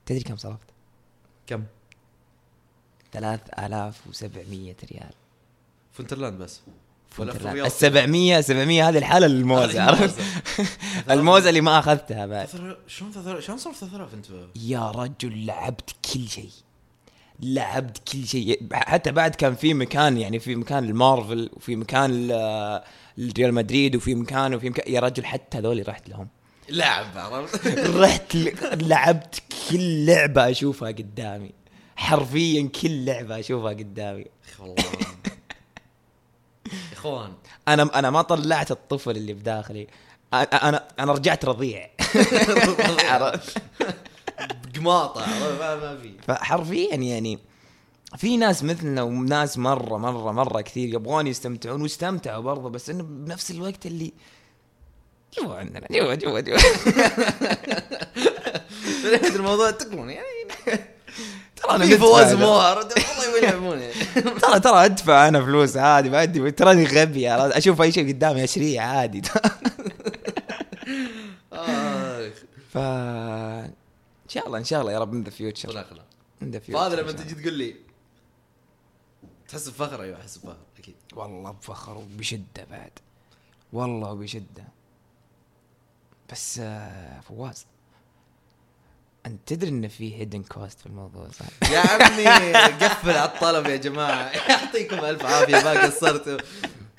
[0.06, 0.68] تدري كم صرفت؟
[1.48, 1.64] كم؟
[3.14, 5.14] 3700 ريال.
[5.92, 6.62] ف Winterland بس.
[7.20, 10.22] الرياض؟ ال 700 700 هذه لحالها للموزه هذه عرفت؟
[11.12, 12.50] الموزه اللي ما أخذتها بعد.
[12.88, 14.26] شلون شلون صرف 3000 أنت؟
[14.56, 16.52] يا رجل لعبت كل شيء.
[17.40, 18.62] لعبت كل شيء.
[18.74, 22.82] حتى بعد كان في مكان يعني في مكان المارفل وفي مكان ال-
[23.18, 24.94] الريال مدريد وفي مكان وفي مكان.
[24.94, 26.28] يا رجل حتى هذول رحت لهم.
[26.70, 27.68] لعب عرفت؟
[28.02, 28.36] رحت
[28.82, 31.52] لعبت كل لعبة أشوفها قدامي.
[31.96, 34.26] حرفيا كل لعبة أشوفها قدامي.
[34.60, 34.76] والله
[36.94, 37.34] إخوان.
[37.68, 39.88] أنا أنا ما طلعت الطفل اللي بداخلي.
[40.34, 41.90] أنا أنا أنا رجعت رضيع.
[43.10, 43.58] عرفت؟
[44.76, 45.26] قماطه؟
[45.60, 47.40] ما في فحرفيا يعني
[48.18, 53.52] في ناس مثلنا وناس مره مره مرة كثير يبغون يستمتعون واستمتعوا برضه بس إنه بنفس
[53.52, 54.14] الوقت اللي
[55.40, 56.58] جوا عندنا جوا جوا جوا
[59.36, 60.26] الموضوع تكمل يعني
[61.56, 62.34] ترى أنا في فواز.
[62.34, 64.40] موهر والله يبون يلعبون.
[64.42, 68.80] ترى ترى أدفع أنا فلوس عادي ما عندي تراني غبي؟ أشوف أي شيء قدامي اشريه
[68.82, 69.22] عادي
[71.54, 72.34] آخ.
[72.74, 72.78] ف
[74.26, 76.06] إن شاء الله إن شاء الله يا رب in the future خلا
[76.42, 77.76] in the فهذا لما تجي تقول لي.
[79.48, 80.96] تحس بفخر؟ أيوه أحس بفخر أكيد.
[81.14, 82.92] والله بفخر وبشده بعد.
[83.74, 84.64] والله وبشده
[86.32, 87.66] بس آه، فواز
[89.26, 92.54] أنت تدري إن في hidden cost في الموضوع صح؟ يا عمي
[92.86, 94.30] قفل على الطلب يا جماعة.
[94.50, 96.38] يعطيكم ألف عافية ما قصرتوا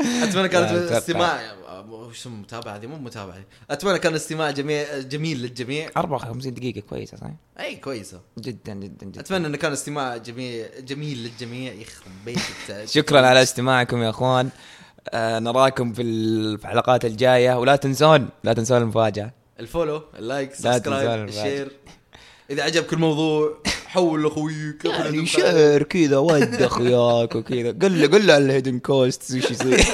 [0.00, 0.98] أتمنى كانت أتوقع.
[0.98, 1.40] استماع
[1.88, 3.38] وش اسمه متابعة هذه مو متابعة.
[3.70, 5.90] أتمنى كان استماع جميل جميل للجميع.
[5.96, 7.26] 54 دقيقة كويسة صح؟
[7.60, 8.20] إي كويسة.
[8.38, 9.20] جدا جدا جدا.
[9.20, 11.72] أتمنى إنه كان استماع جميل جميل للجميع.
[11.72, 14.48] يخرب بيتك شكرا على استماعكم يا أخوان.
[15.10, 17.58] آه نراكم في ال- في الحلقات الجاية.
[17.58, 19.32] ولا تنسون لا تنسون المفاجأة.
[19.60, 21.28] ال follow ال like subscribe.
[21.28, 21.72] ال share.
[22.50, 27.70] إذا عجبك الموضوع حول لاخويك يعني share كذا ود اخوياك وكذا.
[27.70, 29.80] قل له قل له على ال hidden cost وش يصير.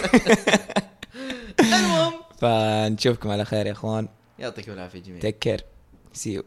[1.60, 2.12] المهم.
[2.38, 4.08] فنشوفكم على خير يا إخوان.
[4.38, 5.20] يعطيكم العافية جميعا.
[5.20, 5.60] take care
[6.12, 6.44] see you